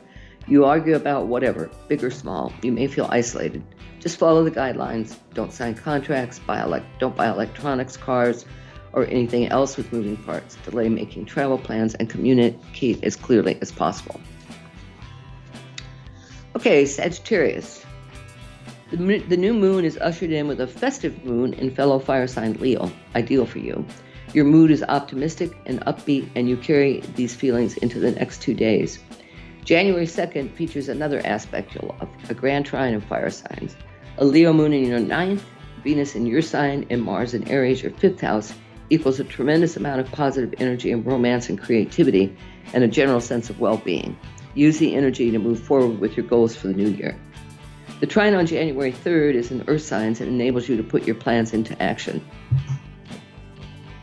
You 0.46 0.66
argue 0.66 0.94
about 0.94 1.26
whatever, 1.26 1.70
big 1.88 2.04
or 2.04 2.11
small. 2.11 2.52
You 2.62 2.72
may 2.72 2.87
feel 2.87 3.09
isolated. 3.11 3.62
Just 3.98 4.18
follow 4.18 4.44
the 4.44 4.50
guidelines. 4.50 5.16
Don't 5.35 5.52
sign 5.52 5.74
contracts. 5.74 6.38
Buy 6.38 6.83
don't 6.98 7.16
buy 7.16 7.28
electronics, 7.28 7.96
cars, 7.96 8.44
or 8.92 9.04
anything 9.07 9.48
else 9.48 9.76
with 9.76 9.92
moving 9.92 10.16
parts. 10.18 10.57
Delay 10.64 10.88
making 10.88 11.26
travel 11.26 11.59
plans 11.59 11.94
and 11.94 12.09
communicate 12.09 13.02
as 13.04 13.16
clearly 13.16 13.59
as 13.61 13.72
possible. 13.72 14.20
Okay, 16.59 16.87
Sagittarius. 16.87 17.87
The, 18.90 19.18
the 19.18 19.37
new 19.37 19.55
moon 19.55 19.85
is 19.85 19.97
ushered 19.99 20.33
in 20.33 20.49
with 20.49 20.61
a 20.61 20.66
festive 20.66 21.25
moon 21.25 21.53
in 21.53 21.73
fellow 21.73 22.01
fire 22.01 22.27
sign 22.27 22.55
Leo, 22.55 22.90
ideal 23.14 23.47
for 23.47 23.61
you. 23.61 23.87
Your 24.35 24.44
mood 24.44 24.73
is 24.73 24.83
optimistic 24.83 25.57
and 25.66 25.81
upbeat, 25.83 26.29
and 26.35 26.49
you 26.49 26.57
carry 26.57 26.99
these 27.14 27.33
feelings 27.33 27.77
into 27.77 28.01
the 28.01 28.11
next 28.11 28.42
two 28.42 28.55
days. 28.55 28.99
January 29.64 30.05
2nd 30.05 30.53
features 30.53 30.88
another 30.88 31.25
aspect 31.25 31.77
you'll 31.77 31.94
love 32.01 32.09
a 32.29 32.35
grand 32.35 32.66
trine 32.66 32.94
of 32.94 33.05
fire 33.05 33.31
signs. 33.31 33.77
A 34.16 34.25
Leo 34.25 34.53
moon 34.53 34.73
in 34.73 34.85
your 34.85 34.99
ninth, 34.99 35.44
Venus 35.85 36.16
in 36.16 36.27
your 36.27 36.42
sign, 36.42 36.85
and 36.90 37.01
Mars 37.01 37.35
in 37.35 37.47
Aries, 37.47 37.85
your 37.85 37.92
fifth 37.92 38.21
house, 38.21 38.53
equals 38.90 39.21
a 39.21 39.25
tremendous 39.25 39.77
amount 39.77 40.01
of 40.01 40.11
positive 40.11 40.53
energy 40.59 40.90
and 40.90 41.07
romance 41.07 41.51
and 41.51 41.61
creativity 41.61 42.37
and 42.73 42.83
a 42.83 42.88
general 42.88 43.21
sense 43.21 43.49
of 43.49 43.61
well 43.61 43.77
being. 43.77 44.18
Use 44.59 44.79
the 44.79 44.97
energy 44.97 45.31
to 45.31 45.38
move 45.38 45.61
forward 45.61 46.01
with 46.01 46.16
your 46.16 46.27
goals 46.27 46.57
for 46.57 46.66
the 46.66 46.75
new 46.75 46.88
year. 46.88 47.16
The 48.01 48.09
trine 48.09 48.35
on 48.35 48.44
January 48.44 48.90
3rd 48.90 49.35
is 49.35 49.53
in 49.53 49.62
Earth 49.68 49.83
signs 49.83 50.21
and 50.21 50.29
enables 50.29 50.68
you 50.68 50.77
to 50.77 50.83
put 50.83 51.07
your 51.07 51.14
plans 51.14 51.55
into 51.55 51.81
action. 51.81 52.27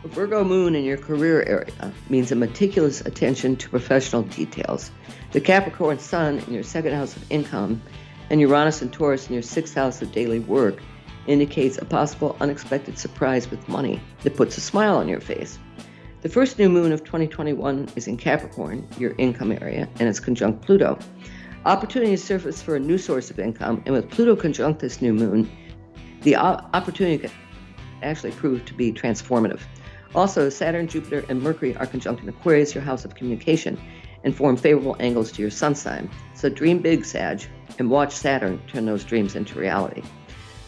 A 0.02 0.08
Virgo 0.08 0.44
moon 0.44 0.74
in 0.74 0.82
your 0.82 0.96
career 0.96 1.42
area 1.42 1.92
means 2.08 2.32
a 2.32 2.36
meticulous 2.36 3.02
attention 3.02 3.56
to 3.56 3.68
professional 3.68 4.22
details. 4.22 4.90
The 5.32 5.42
Capricorn 5.42 5.98
sun 5.98 6.38
in 6.38 6.54
your 6.54 6.62
second 6.62 6.94
house 6.94 7.14
of 7.14 7.30
income 7.30 7.82
and 8.30 8.40
Uranus 8.40 8.80
and 8.80 8.90
Taurus 8.90 9.26
in 9.26 9.34
your 9.34 9.42
sixth 9.42 9.74
house 9.74 10.00
of 10.00 10.10
daily 10.12 10.40
work 10.40 10.78
indicates 11.26 11.76
a 11.76 11.84
possible 11.84 12.34
unexpected 12.40 12.98
surprise 12.98 13.50
with 13.50 13.68
money 13.68 14.00
that 14.22 14.36
puts 14.36 14.56
a 14.56 14.62
smile 14.62 14.96
on 14.96 15.06
your 15.06 15.20
face. 15.20 15.58
The 16.22 16.30
first 16.30 16.58
new 16.58 16.70
moon 16.70 16.92
of 16.92 17.04
2021 17.04 17.90
is 17.94 18.08
in 18.08 18.16
Capricorn, 18.16 18.88
your 18.98 19.14
income 19.18 19.52
area, 19.52 19.86
and 20.00 20.08
it's 20.08 20.18
conjunct 20.18 20.62
Pluto. 20.62 20.98
Opportunities 21.66 22.24
surface 22.24 22.62
for 22.62 22.74
a 22.74 22.80
new 22.80 22.96
source 22.96 23.30
of 23.30 23.38
income, 23.38 23.82
and 23.84 23.94
with 23.94 24.08
Pluto 24.08 24.34
conjunct 24.34 24.80
this 24.80 25.02
new 25.02 25.12
moon, 25.12 25.48
the 26.22 26.34
opportunity 26.34 27.18
can 27.18 27.30
actually 28.02 28.32
prove 28.32 28.64
to 28.64 28.74
be 28.74 28.92
transformative. 28.92 29.60
Also, 30.14 30.48
Saturn, 30.48 30.88
Jupiter, 30.88 31.24
and 31.28 31.42
Mercury 31.42 31.76
are 31.76 31.86
conjunct 31.86 32.22
in 32.22 32.28
Aquarius, 32.30 32.74
your 32.74 32.82
house 32.82 33.04
of 33.04 33.14
communication, 33.14 33.78
and 34.24 34.34
form 34.34 34.56
favorable 34.56 34.96
angles 34.98 35.30
to 35.32 35.42
your 35.42 35.50
sun 35.50 35.74
sign. 35.74 36.10
So 36.34 36.48
dream 36.48 36.78
big, 36.78 37.04
Sag, 37.04 37.42
and 37.78 37.90
watch 37.90 38.12
Saturn 38.12 38.60
turn 38.68 38.86
those 38.86 39.04
dreams 39.04 39.36
into 39.36 39.58
reality. 39.58 40.02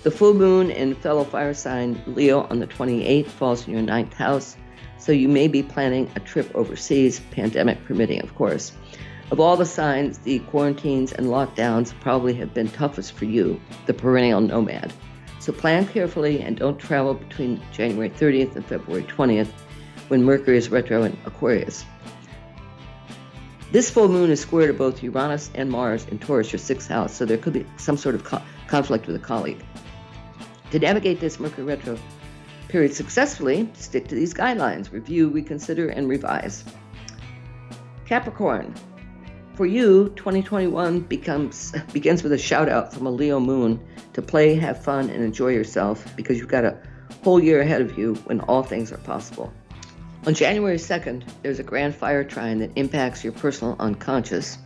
The 0.02 0.10
full 0.10 0.34
moon 0.34 0.70
in 0.70 0.94
fellow 0.94 1.24
fire 1.24 1.54
sign 1.54 2.00
Leo 2.06 2.42
on 2.50 2.60
the 2.60 2.66
28th 2.66 3.26
falls 3.28 3.66
in 3.66 3.72
your 3.72 3.82
ninth 3.82 4.12
house, 4.12 4.56
so 4.98 5.12
you 5.12 5.28
may 5.28 5.48
be 5.48 5.62
planning 5.62 6.10
a 6.16 6.20
trip 6.20 6.50
overseas, 6.54 7.20
pandemic 7.30 7.84
permitting, 7.84 8.22
of 8.22 8.34
course. 8.34 8.72
Of 9.30 9.40
all 9.40 9.56
the 9.56 9.66
signs, 9.66 10.18
the 10.18 10.38
quarantines 10.40 11.12
and 11.12 11.26
lockdowns 11.26 11.92
probably 12.00 12.34
have 12.34 12.54
been 12.54 12.68
toughest 12.68 13.12
for 13.12 13.26
you, 13.26 13.60
the 13.86 13.94
perennial 13.94 14.40
nomad. 14.40 14.92
So 15.38 15.52
plan 15.52 15.86
carefully 15.86 16.40
and 16.40 16.56
don't 16.56 16.78
travel 16.78 17.14
between 17.14 17.60
January 17.72 18.10
30th 18.10 18.56
and 18.56 18.64
February 18.64 19.04
20th 19.04 19.50
when 20.08 20.24
Mercury 20.24 20.56
is 20.56 20.70
retro 20.70 21.02
in 21.04 21.16
Aquarius. 21.26 21.84
This 23.70 23.90
full 23.90 24.08
moon 24.08 24.30
is 24.30 24.40
square 24.40 24.66
to 24.66 24.72
both 24.72 25.02
Uranus 25.02 25.50
and 25.54 25.70
Mars 25.70 26.06
in 26.06 26.18
Taurus, 26.18 26.50
your 26.50 26.58
sixth 26.58 26.88
house, 26.88 27.12
so 27.14 27.26
there 27.26 27.36
could 27.36 27.52
be 27.52 27.66
some 27.76 27.98
sort 27.98 28.14
of 28.14 28.24
co- 28.24 28.42
conflict 28.66 29.06
with 29.06 29.16
a 29.16 29.18
colleague. 29.18 29.62
To 30.70 30.78
navigate 30.78 31.20
this 31.20 31.38
Mercury 31.38 31.64
retro 31.64 31.98
period 32.68 32.94
successfully, 32.94 33.68
stick 33.74 34.08
to 34.08 34.14
these 34.14 34.34
guidelines 34.34 34.92
review, 34.92 35.28
reconsider, 35.28 35.88
and 35.88 36.08
revise. 36.08 36.64
Capricorn, 38.06 38.74
for 39.54 39.66
you, 39.66 40.10
2021 40.10 41.00
becomes 41.00 41.72
begins 41.92 42.22
with 42.22 42.32
a 42.32 42.38
shout 42.38 42.68
out 42.68 42.94
from 42.94 43.06
a 43.06 43.10
Leo 43.10 43.40
moon 43.40 43.84
to 44.12 44.22
play, 44.22 44.54
have 44.54 44.82
fun, 44.82 45.10
and 45.10 45.24
enjoy 45.24 45.48
yourself 45.48 46.14
because 46.16 46.38
you've 46.38 46.48
got 46.48 46.64
a 46.64 46.80
whole 47.24 47.42
year 47.42 47.60
ahead 47.60 47.80
of 47.80 47.98
you 47.98 48.14
when 48.26 48.40
all 48.42 48.62
things 48.62 48.92
are 48.92 48.98
possible. 48.98 49.52
On 50.26 50.34
January 50.34 50.76
2nd, 50.76 51.24
there's 51.42 51.58
a 51.58 51.62
grand 51.62 51.94
fire 51.94 52.22
trine 52.22 52.58
that 52.58 52.70
impacts 52.76 53.24
your 53.24 53.32
personal 53.32 53.76
unconscious. 53.80 54.58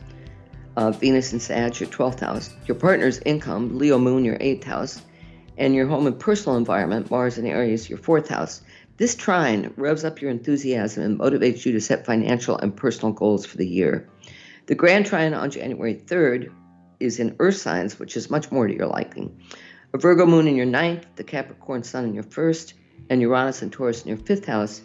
Uh, 0.76 0.90
Venus 0.90 1.32
and 1.32 1.40
Sag, 1.40 1.80
your 1.80 1.88
12th 1.88 2.20
house, 2.20 2.50
your 2.66 2.74
partner's 2.74 3.18
income, 3.20 3.78
Leo 3.78 3.98
moon, 3.98 4.24
your 4.24 4.38
8th 4.38 4.64
house, 4.64 5.02
and 5.62 5.76
your 5.76 5.86
home 5.86 6.08
and 6.08 6.18
personal 6.18 6.58
environment, 6.58 7.08
Mars 7.08 7.38
and 7.38 7.46
Aries, 7.46 7.88
your 7.88 7.98
4th 8.00 8.26
house. 8.26 8.62
This 8.96 9.14
trine 9.14 9.72
revs 9.76 10.04
up 10.04 10.20
your 10.20 10.32
enthusiasm 10.32 11.04
and 11.04 11.20
motivates 11.20 11.64
you 11.64 11.70
to 11.70 11.80
set 11.80 12.04
financial 12.04 12.58
and 12.58 12.76
personal 12.76 13.12
goals 13.12 13.46
for 13.46 13.58
the 13.58 13.66
year. 13.66 14.08
The 14.66 14.74
Grand 14.74 15.06
Trine 15.06 15.34
on 15.34 15.52
January 15.52 15.94
3rd 15.94 16.52
is 16.98 17.20
in 17.20 17.36
Earth 17.38 17.58
signs, 17.58 17.96
which 18.00 18.16
is 18.16 18.28
much 18.28 18.50
more 18.50 18.66
to 18.66 18.74
your 18.74 18.88
liking. 18.88 19.40
A 19.94 19.98
Virgo 19.98 20.26
moon 20.26 20.48
in 20.48 20.56
your 20.56 20.66
ninth, 20.66 21.06
the 21.14 21.22
Capricorn 21.22 21.84
sun 21.84 22.06
in 22.06 22.14
your 22.14 22.24
first, 22.24 22.74
and 23.08 23.20
Uranus 23.20 23.62
and 23.62 23.70
Taurus 23.70 24.02
in 24.02 24.08
your 24.08 24.18
fifth 24.18 24.46
house 24.46 24.82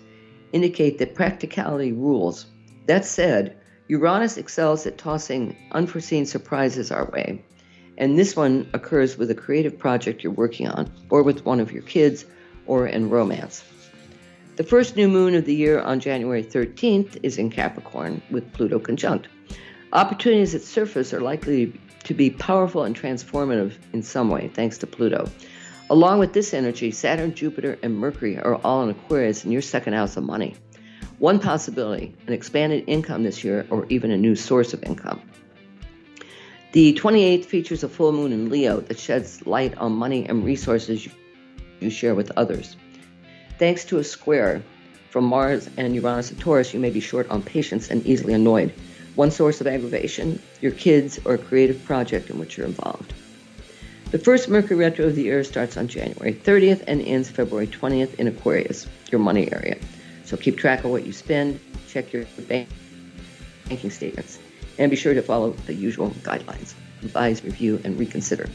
indicate 0.53 0.99
that 0.99 1.15
practicality 1.15 1.91
rules. 1.91 2.45
That 2.85 3.03
said, 3.03 3.57
Uranus 3.87 4.37
excels 4.37 4.85
at 4.85 4.99
tossing 4.99 5.55
unforeseen 5.71 6.27
surprises 6.27 6.91
our 6.91 7.09
way. 7.09 7.43
And 7.97 8.17
this 8.17 8.35
one 8.35 8.69
occurs 8.73 9.17
with 9.17 9.31
a 9.31 9.35
creative 9.35 9.77
project 9.77 10.23
you're 10.23 10.33
working 10.33 10.67
on, 10.67 10.91
or 11.09 11.23
with 11.23 11.45
one 11.45 11.59
of 11.59 11.71
your 11.71 11.83
kids, 11.83 12.25
or 12.65 12.87
in 12.87 13.09
romance. 13.09 13.63
The 14.57 14.63
first 14.63 14.95
new 14.95 15.07
moon 15.07 15.35
of 15.35 15.45
the 15.45 15.55
year 15.55 15.79
on 15.79 15.99
January 15.99 16.43
13th 16.43 17.19
is 17.23 17.37
in 17.37 17.49
Capricorn 17.49 18.21
with 18.31 18.51
Pluto 18.53 18.79
conjunct. 18.79 19.27
Opportunities 19.93 20.53
that 20.53 20.63
surface 20.63 21.13
are 21.13 21.21
likely 21.21 21.79
to 22.03 22.13
be 22.13 22.29
powerful 22.29 22.83
and 22.83 22.95
transformative 22.95 23.73
in 23.93 24.01
some 24.01 24.29
way, 24.29 24.49
thanks 24.53 24.77
to 24.79 24.87
Pluto. 24.87 25.29
Along 25.89 26.19
with 26.19 26.33
this 26.33 26.53
energy, 26.53 26.91
Saturn, 26.91 27.33
Jupiter, 27.33 27.77
and 27.81 27.97
Mercury 27.97 28.37
are 28.37 28.55
all 28.55 28.83
in 28.83 28.89
Aquarius 28.89 29.45
in 29.45 29.51
your 29.51 29.61
second 29.61 29.93
house 29.93 30.17
of 30.17 30.23
money. 30.23 30.55
One 31.19 31.39
possibility 31.39 32.13
an 32.27 32.33
expanded 32.33 32.83
income 32.87 33.23
this 33.23 33.43
year, 33.43 33.65
or 33.69 33.85
even 33.89 34.11
a 34.11 34.17
new 34.17 34.35
source 34.35 34.73
of 34.73 34.83
income. 34.83 35.21
The 36.77 36.93
28th 36.93 37.45
features 37.45 37.83
a 37.83 37.89
full 37.89 38.11
moon 38.11 38.31
in 38.31 38.51
Leo 38.51 38.81
that 38.81 38.99
sheds 38.99 39.47
light 39.47 39.75
on 39.79 39.93
money 39.93 40.27
and 40.29 40.45
resources 40.45 41.07
you 41.79 41.89
share 41.89 42.13
with 42.13 42.31
others. 42.37 42.77
Thanks 43.57 43.83
to 43.85 43.97
a 43.97 44.03
square 44.03 44.61
from 45.09 45.25
Mars 45.25 45.67
and 45.75 45.95
Uranus 45.95 46.29
and 46.29 46.39
Taurus, 46.39 46.75
you 46.75 46.79
may 46.79 46.91
be 46.91 46.99
short 46.99 47.27
on 47.31 47.41
patience 47.41 47.89
and 47.89 48.05
easily 48.05 48.31
annoyed. 48.31 48.71
One 49.15 49.31
source 49.31 49.59
of 49.59 49.65
aggravation, 49.65 50.39
your 50.61 50.71
kids, 50.71 51.19
or 51.25 51.33
a 51.33 51.39
creative 51.39 51.83
project 51.83 52.29
in 52.29 52.37
which 52.37 52.57
you're 52.57 52.67
involved. 52.67 53.11
The 54.11 54.19
first 54.19 54.47
Mercury 54.47 54.77
retro 54.77 55.07
of 55.07 55.15
the 55.15 55.23
year 55.23 55.43
starts 55.43 55.77
on 55.77 55.87
January 55.87 56.35
30th 56.35 56.83
and 56.85 57.01
ends 57.01 57.27
February 57.27 57.65
20th 57.65 58.13
in 58.19 58.27
Aquarius, 58.27 58.85
your 59.11 59.19
money 59.19 59.51
area. 59.51 59.79
So 60.25 60.37
keep 60.37 60.59
track 60.59 60.83
of 60.83 60.91
what 60.91 61.07
you 61.07 61.11
spend, 61.11 61.59
check 61.87 62.13
your 62.13 62.25
bank, 62.47 62.69
banking 63.67 63.89
statements, 63.89 64.37
and 64.77 64.89
be 64.89 64.95
sure 64.95 65.13
to 65.13 65.21
follow 65.21 65.51
the 65.51 65.73
usual 65.73 66.11
guidelines. 66.21 66.73
Revise, 67.01 67.43
review, 67.43 67.81
and 67.83 67.97
reconsider. 67.99 68.49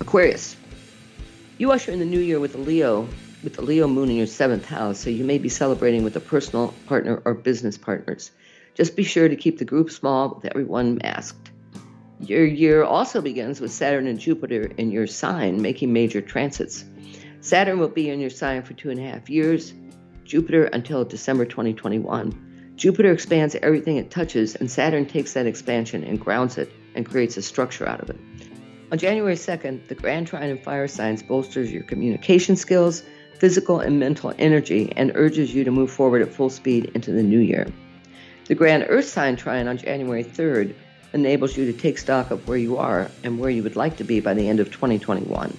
Aquarius. 0.00 0.56
You 1.58 1.72
usher 1.72 1.92
in 1.92 1.98
the 1.98 2.04
new 2.04 2.20
year 2.20 2.40
with 2.40 2.54
a 2.54 2.58
Leo, 2.58 3.08
with 3.42 3.54
the 3.54 3.62
Leo 3.62 3.88
moon 3.88 4.10
in 4.10 4.16
your 4.16 4.26
seventh 4.26 4.64
house, 4.64 4.98
so 4.98 5.10
you 5.10 5.24
may 5.24 5.38
be 5.38 5.48
celebrating 5.48 6.04
with 6.04 6.16
a 6.16 6.20
personal 6.20 6.74
partner 6.86 7.22
or 7.24 7.34
business 7.34 7.76
partners. 7.76 8.30
Just 8.74 8.94
be 8.94 9.02
sure 9.02 9.28
to 9.28 9.36
keep 9.36 9.58
the 9.58 9.64
group 9.64 9.90
small 9.90 10.34
with 10.34 10.44
everyone 10.44 10.98
masked. 11.02 11.50
Your 12.20 12.44
year 12.44 12.82
also 12.82 13.20
begins 13.20 13.60
with 13.60 13.72
Saturn 13.72 14.06
and 14.06 14.18
Jupiter 14.18 14.72
in 14.76 14.90
your 14.90 15.06
sign 15.06 15.62
making 15.62 15.92
major 15.92 16.20
transits. 16.20 16.84
Saturn 17.40 17.78
will 17.78 17.88
be 17.88 18.10
in 18.10 18.20
your 18.20 18.30
sign 18.30 18.62
for 18.62 18.74
two 18.74 18.90
and 18.90 18.98
a 18.98 19.04
half 19.04 19.30
years, 19.30 19.72
Jupiter 20.24 20.64
until 20.64 21.04
December 21.04 21.44
2021. 21.44 22.47
Jupiter 22.78 23.10
expands 23.10 23.56
everything 23.56 23.96
it 23.96 24.08
touches, 24.08 24.54
and 24.54 24.70
Saturn 24.70 25.04
takes 25.04 25.32
that 25.32 25.46
expansion 25.46 26.04
and 26.04 26.20
grounds 26.20 26.56
it 26.58 26.70
and 26.94 27.04
creates 27.04 27.36
a 27.36 27.42
structure 27.42 27.88
out 27.88 28.00
of 28.00 28.08
it. 28.08 28.16
On 28.92 28.98
January 28.98 29.34
2nd, 29.34 29.88
the 29.88 29.96
Grand 29.96 30.28
Trine 30.28 30.48
in 30.48 30.58
fire 30.58 30.86
signs 30.86 31.20
bolsters 31.20 31.72
your 31.72 31.82
communication 31.82 32.54
skills, 32.54 33.02
physical 33.40 33.80
and 33.80 33.98
mental 33.98 34.32
energy, 34.38 34.92
and 34.94 35.10
urges 35.16 35.52
you 35.52 35.64
to 35.64 35.72
move 35.72 35.90
forward 35.90 36.22
at 36.22 36.32
full 36.32 36.50
speed 36.50 36.92
into 36.94 37.10
the 37.10 37.22
new 37.22 37.40
year. 37.40 37.66
The 38.46 38.54
Grand 38.54 38.86
Earth 38.88 39.08
sign 39.08 39.34
trine 39.34 39.66
on 39.66 39.76
January 39.76 40.22
3rd 40.22 40.72
enables 41.12 41.56
you 41.56 41.70
to 41.70 41.76
take 41.76 41.98
stock 41.98 42.30
of 42.30 42.46
where 42.46 42.58
you 42.58 42.76
are 42.76 43.10
and 43.24 43.40
where 43.40 43.50
you 43.50 43.64
would 43.64 43.74
like 43.74 43.96
to 43.96 44.04
be 44.04 44.20
by 44.20 44.34
the 44.34 44.48
end 44.48 44.60
of 44.60 44.70
2021. 44.70 45.56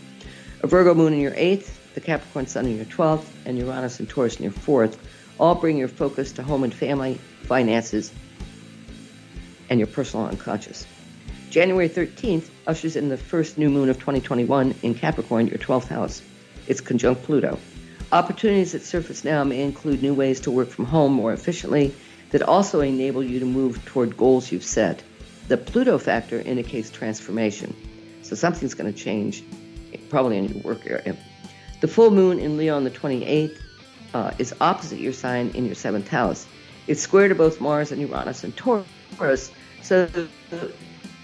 A 0.61 0.67
Virgo 0.67 0.93
moon 0.93 1.11
in 1.11 1.19
your 1.19 1.33
8th, 1.33 1.69
the 1.95 2.01
Capricorn 2.01 2.47
sun 2.47 2.65
in 2.65 2.77
your 2.77 2.85
12th, 2.85 3.25
and 3.45 3.57
Uranus 3.57 3.99
and 3.99 4.07
Taurus 4.07 4.37
in 4.37 4.43
your 4.43 4.53
4th 4.53 4.97
all 5.39 5.55
bring 5.55 5.77
your 5.77 5.87
focus 5.87 6.33
to 6.33 6.43
home 6.43 6.63
and 6.63 6.73
family, 6.73 7.15
finances, 7.43 8.11
and 9.69 9.79
your 9.79 9.87
personal 9.87 10.25
unconscious. 10.25 10.85
January 11.49 11.89
13th 11.89 12.49
ushers 12.67 12.95
in 12.95 13.09
the 13.09 13.17
first 13.17 13.57
new 13.57 13.69
moon 13.69 13.89
of 13.89 13.97
2021 13.97 14.75
in 14.83 14.93
Capricorn, 14.93 15.47
your 15.47 15.57
12th 15.57 15.87
house. 15.87 16.21
It's 16.67 16.81
conjunct 16.81 17.23
Pluto. 17.23 17.57
Opportunities 18.11 18.73
that 18.73 18.83
surface 18.83 19.23
now 19.23 19.43
may 19.43 19.63
include 19.63 20.03
new 20.03 20.13
ways 20.13 20.39
to 20.41 20.51
work 20.51 20.69
from 20.69 20.85
home 20.85 21.13
more 21.13 21.33
efficiently 21.33 21.93
that 22.31 22.41
also 22.41 22.81
enable 22.81 23.23
you 23.23 23.39
to 23.39 23.45
move 23.45 23.83
toward 23.85 24.17
goals 24.17 24.51
you've 24.51 24.63
set. 24.63 25.01
The 25.47 25.57
Pluto 25.57 25.97
factor 25.97 26.39
indicates 26.39 26.91
transformation. 26.91 27.75
So 28.21 28.35
something's 28.35 28.75
going 28.75 28.93
to 28.93 28.99
change, 28.99 29.43
probably 30.09 30.37
in 30.37 30.49
your 30.49 30.63
work 30.63 30.85
area. 30.85 31.17
The 31.81 31.87
full 31.87 32.11
moon 32.11 32.39
in 32.39 32.57
Leo 32.57 32.75
on 32.75 32.83
the 32.83 32.91
28th 32.91 33.57
uh, 34.13 34.31
is 34.37 34.53
opposite 34.61 34.99
your 34.99 35.13
sign 35.13 35.51
in 35.53 35.65
your 35.65 35.75
seventh 35.75 36.07
house. 36.07 36.47
It's 36.87 37.01
square 37.01 37.27
to 37.27 37.35
both 37.35 37.61
Mars 37.61 37.91
and 37.91 38.01
Uranus 38.01 38.43
and 38.43 38.55
Taurus. 38.55 39.51
So 39.81 40.09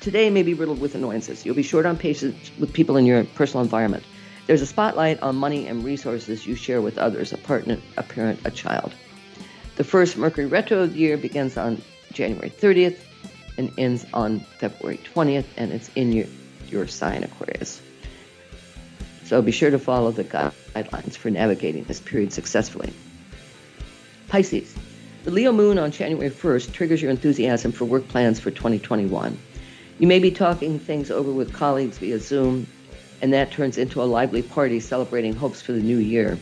today 0.01 0.29
may 0.29 0.43
be 0.43 0.53
riddled 0.53 0.79
with 0.79 0.95
annoyances. 0.95 1.45
You'll 1.45 1.55
be 1.55 1.63
short 1.63 1.85
on 1.85 1.97
patience 1.97 2.51
with 2.59 2.73
people 2.73 2.97
in 2.97 3.05
your 3.05 3.23
personal 3.23 3.63
environment. 3.63 4.03
There's 4.47 4.61
a 4.61 4.67
spotlight 4.67 5.21
on 5.23 5.35
money 5.35 5.67
and 5.67 5.83
resources 5.83 6.45
you 6.45 6.55
share 6.55 6.81
with 6.81 6.99
others, 6.99 7.33
a 7.33 7.37
partner, 7.37 7.79
a 7.97 8.03
parent, 8.03 8.39
a 8.45 8.51
child. 8.51 8.93
The 9.75 9.83
first 9.83 10.17
Mercury 10.17 10.45
retro 10.45 10.81
of 10.81 10.93
the 10.93 10.99
year 10.99 11.17
begins 11.17 11.57
on 11.57 11.81
January 12.13 12.51
30th 12.51 12.99
and 13.57 13.71
ends 13.77 14.05
on 14.13 14.39
February 14.39 14.99
20th, 15.15 15.45
and 15.57 15.71
it's 15.71 15.89
in 15.95 16.13
your, 16.13 16.27
your 16.67 16.87
sign, 16.87 17.23
Aquarius. 17.23 17.81
So 19.25 19.41
be 19.41 19.51
sure 19.51 19.71
to 19.71 19.79
follow 19.79 20.11
the 20.11 20.23
guidelines 20.23 21.17
for 21.17 21.31
navigating 21.31 21.83
this 21.85 21.99
period 21.99 22.31
successfully. 22.31 22.93
Pisces. 24.27 24.75
The 25.23 25.31
Leo 25.31 25.51
moon 25.51 25.79
on 25.79 25.89
January 25.89 26.29
1st 26.29 26.71
triggers 26.71 27.01
your 27.01 27.09
enthusiasm 27.09 27.71
for 27.71 27.85
work 27.85 28.07
plans 28.07 28.39
for 28.39 28.51
2021. 28.51 29.35
You 29.97 30.07
may 30.07 30.19
be 30.19 30.29
talking 30.29 30.77
things 30.77 31.09
over 31.09 31.31
with 31.31 31.53
colleagues 31.53 31.97
via 31.97 32.19
Zoom, 32.19 32.67
and 33.23 33.33
that 33.33 33.51
turns 33.51 33.79
into 33.79 34.03
a 34.03 34.05
lively 34.05 34.43
party 34.43 34.79
celebrating 34.79 35.33
hopes 35.33 35.59
for 35.59 35.71
the 35.71 35.81
new 35.81 35.97
year. 35.97 36.37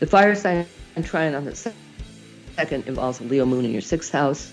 The 0.00 0.06
fire 0.06 0.34
sign 0.34 0.66
trine 1.02 1.34
on 1.34 1.44
the 1.44 1.72
second 2.56 2.88
involves 2.88 3.20
Leo 3.20 3.44
moon 3.44 3.66
in 3.66 3.72
your 3.72 3.82
sixth 3.82 4.10
house, 4.10 4.50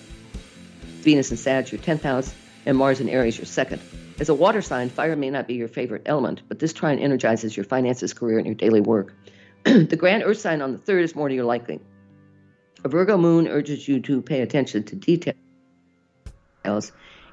Venus 1.01 1.29
and 1.29 1.39
Sag, 1.39 1.71
your 1.71 1.81
10th 1.81 2.01
house, 2.01 2.35
and 2.65 2.77
Mars 2.77 2.99
and 2.99 3.09
Aries, 3.09 3.37
your 3.37 3.45
second. 3.45 3.81
As 4.17 4.29
a 4.29 4.33
water 4.33 4.61
sign, 4.61 4.89
fire 4.89 5.15
may 5.17 5.29
not 5.29 5.45
be 5.45 5.55
your 5.55 5.67
favorite 5.67 6.03
element, 6.05 6.41
but 6.47 6.59
this 6.59 6.71
trine 6.71 6.99
energizes 6.99 7.55
your 7.55 7.65
finances, 7.65 8.13
career, 8.13 8.37
and 8.37 8.45
your 8.45 8.55
daily 8.55 8.79
work. 8.79 9.13
the 9.63 9.97
grand 9.97 10.23
earth 10.23 10.39
sign 10.39 10.61
on 10.61 10.71
the 10.71 10.77
third 10.77 11.03
is 11.03 11.15
more 11.15 11.27
to 11.27 11.35
your 11.35 11.43
liking. 11.43 11.81
A 12.85 12.87
Virgo 12.87 13.17
moon 13.17 13.47
urges 13.47 13.85
you 13.87 13.99
to 14.01 14.21
pay 14.21 14.41
attention 14.41 14.83
to 14.83 14.95
details 14.95 15.35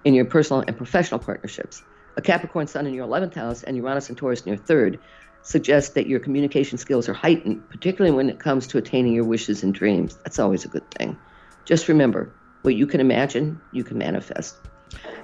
in 0.05 0.15
your 0.15 0.25
personal 0.25 0.65
and 0.67 0.77
professional 0.77 1.21
partnerships. 1.21 1.83
A 2.17 2.23
Capricorn 2.23 2.67
sun 2.67 2.87
in 2.87 2.95
your 2.95 3.07
11th 3.07 3.35
house 3.35 3.63
and 3.63 3.77
Uranus 3.77 4.09
and 4.09 4.19
Taurus 4.19 4.41
in 4.41 4.49
your 4.49 4.57
third 4.57 4.99
suggest 5.43 5.95
that 5.95 6.09
your 6.09 6.19
communication 6.19 6.79
skills 6.79 7.09
are 7.09 7.15
heightened, 7.15 7.69
particularly 7.71 8.17
when 8.17 8.29
it 8.29 8.41
comes 8.41 8.67
to 8.69 8.79
attaining 8.79 9.15
your 9.15 9.25
wishes 9.25 9.63
and 9.63 9.73
dreams. 9.73 10.17
That's 10.25 10.41
always 10.41 10.65
a 10.65 10.69
good 10.69 10.91
thing. 10.91 11.17
Just 11.65 11.87
remember, 11.87 12.35
what 12.63 12.75
you 12.75 12.89
can 12.89 13.01
imagine, 13.01 13.61
you 13.73 13.85
can 13.85 13.99
manifest. 13.99 14.57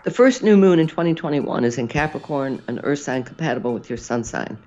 The 0.05 0.11
first 0.11 0.43
new 0.43 0.57
moon 0.57 0.79
in 0.79 0.87
2021 0.87 1.65
is 1.65 1.79
in 1.79 1.89
Capricorn, 1.89 2.63
an 2.69 2.81
earth 2.85 3.01
sign 3.01 3.25
compatible 3.25 3.75
with 3.75 3.91
your 3.91 3.97
sun 3.97 4.25
sign. 4.25 4.59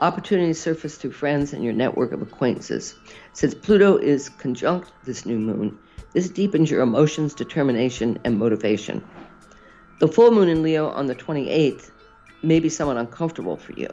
Opportunities 0.00 0.60
surface 0.60 0.96
through 0.96 1.12
friends 1.12 1.52
and 1.52 1.64
your 1.64 1.72
network 1.72 2.12
of 2.12 2.22
acquaintances. 2.22 2.94
Since 3.32 3.54
Pluto 3.54 3.96
is 3.96 4.28
conjunct 4.28 4.92
this 5.04 5.24
new 5.24 5.38
moon, 5.38 5.78
this 6.12 6.28
deepens 6.28 6.70
your 6.70 6.82
emotions, 6.82 7.34
determination, 7.34 8.18
and 8.24 8.38
motivation. 8.38 9.02
The 10.00 10.08
full 10.08 10.30
moon 10.30 10.48
in 10.48 10.62
Leo 10.62 10.88
on 10.88 11.06
the 11.06 11.14
28th 11.14 11.90
may 12.42 12.60
be 12.60 12.68
somewhat 12.68 12.96
uncomfortable 12.96 13.56
for 13.56 13.72
you. 13.72 13.88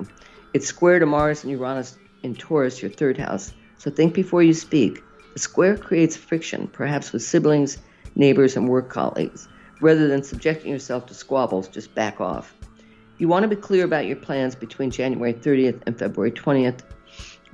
It's 0.54 0.68
square 0.68 1.00
to 1.00 1.06
Mars 1.06 1.44
and 1.44 1.52
Uranus 1.52 1.98
in 2.24 2.36
Taurus, 2.36 2.82
your 2.82 2.92
third 2.92 3.18
house, 3.18 3.54
so 3.78 3.90
think 3.90 4.14
before 4.14 4.44
you 4.44 4.54
speak. 4.54 5.04
The 5.34 5.40
square 5.40 5.78
creates 5.78 6.18
friction, 6.18 6.68
perhaps 6.68 7.14
with 7.14 7.24
siblings 7.24 7.78
neighbors, 8.16 8.58
and 8.58 8.68
work 8.68 8.90
colleagues. 8.90 9.48
Rather 9.82 10.08
than 10.08 10.24
subjecting 10.24 10.72
yourself 10.72 11.08
to 11.08 11.14
squabbles, 11.14 11.68
just 11.68 11.94
back 11.94 12.22
off. 12.22 12.54
You 13.18 13.28
want 13.28 13.44
to 13.44 13.50
be 13.50 13.56
clear 13.56 13.84
about 13.84 14.06
your 14.06 14.16
plans 14.16 14.56
between 14.56 14.90
January 14.90 15.34
30th 15.34 15.82
and 15.86 15.98
February 15.98 16.32
20th 16.32 16.82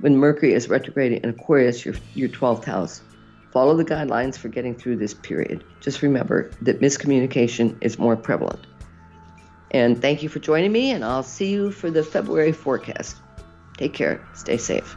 when 0.00 0.16
Mercury 0.16 0.54
is 0.54 0.68
retrograde 0.68 1.12
in 1.12 1.28
Aquarius, 1.28 1.84
your, 1.84 1.94
your 2.14 2.28
12th 2.28 2.64
house. 2.64 3.02
Follow 3.50 3.76
the 3.76 3.84
guidelines 3.84 4.36
for 4.36 4.48
getting 4.48 4.74
through 4.74 4.96
this 4.96 5.14
period. 5.14 5.64
Just 5.80 6.02
remember 6.02 6.50
that 6.62 6.80
miscommunication 6.80 7.76
is 7.80 7.98
more 7.98 8.16
prevalent. 8.16 8.66
And 9.70 10.00
thank 10.00 10.22
you 10.22 10.28
for 10.28 10.38
joining 10.38 10.72
me, 10.72 10.92
and 10.92 11.04
I'll 11.04 11.22
see 11.22 11.50
you 11.50 11.70
for 11.70 11.90
the 11.90 12.02
February 12.02 12.52
forecast. 12.52 13.16
Take 13.76 13.92
care. 13.92 14.26
Stay 14.34 14.56
safe. 14.56 14.96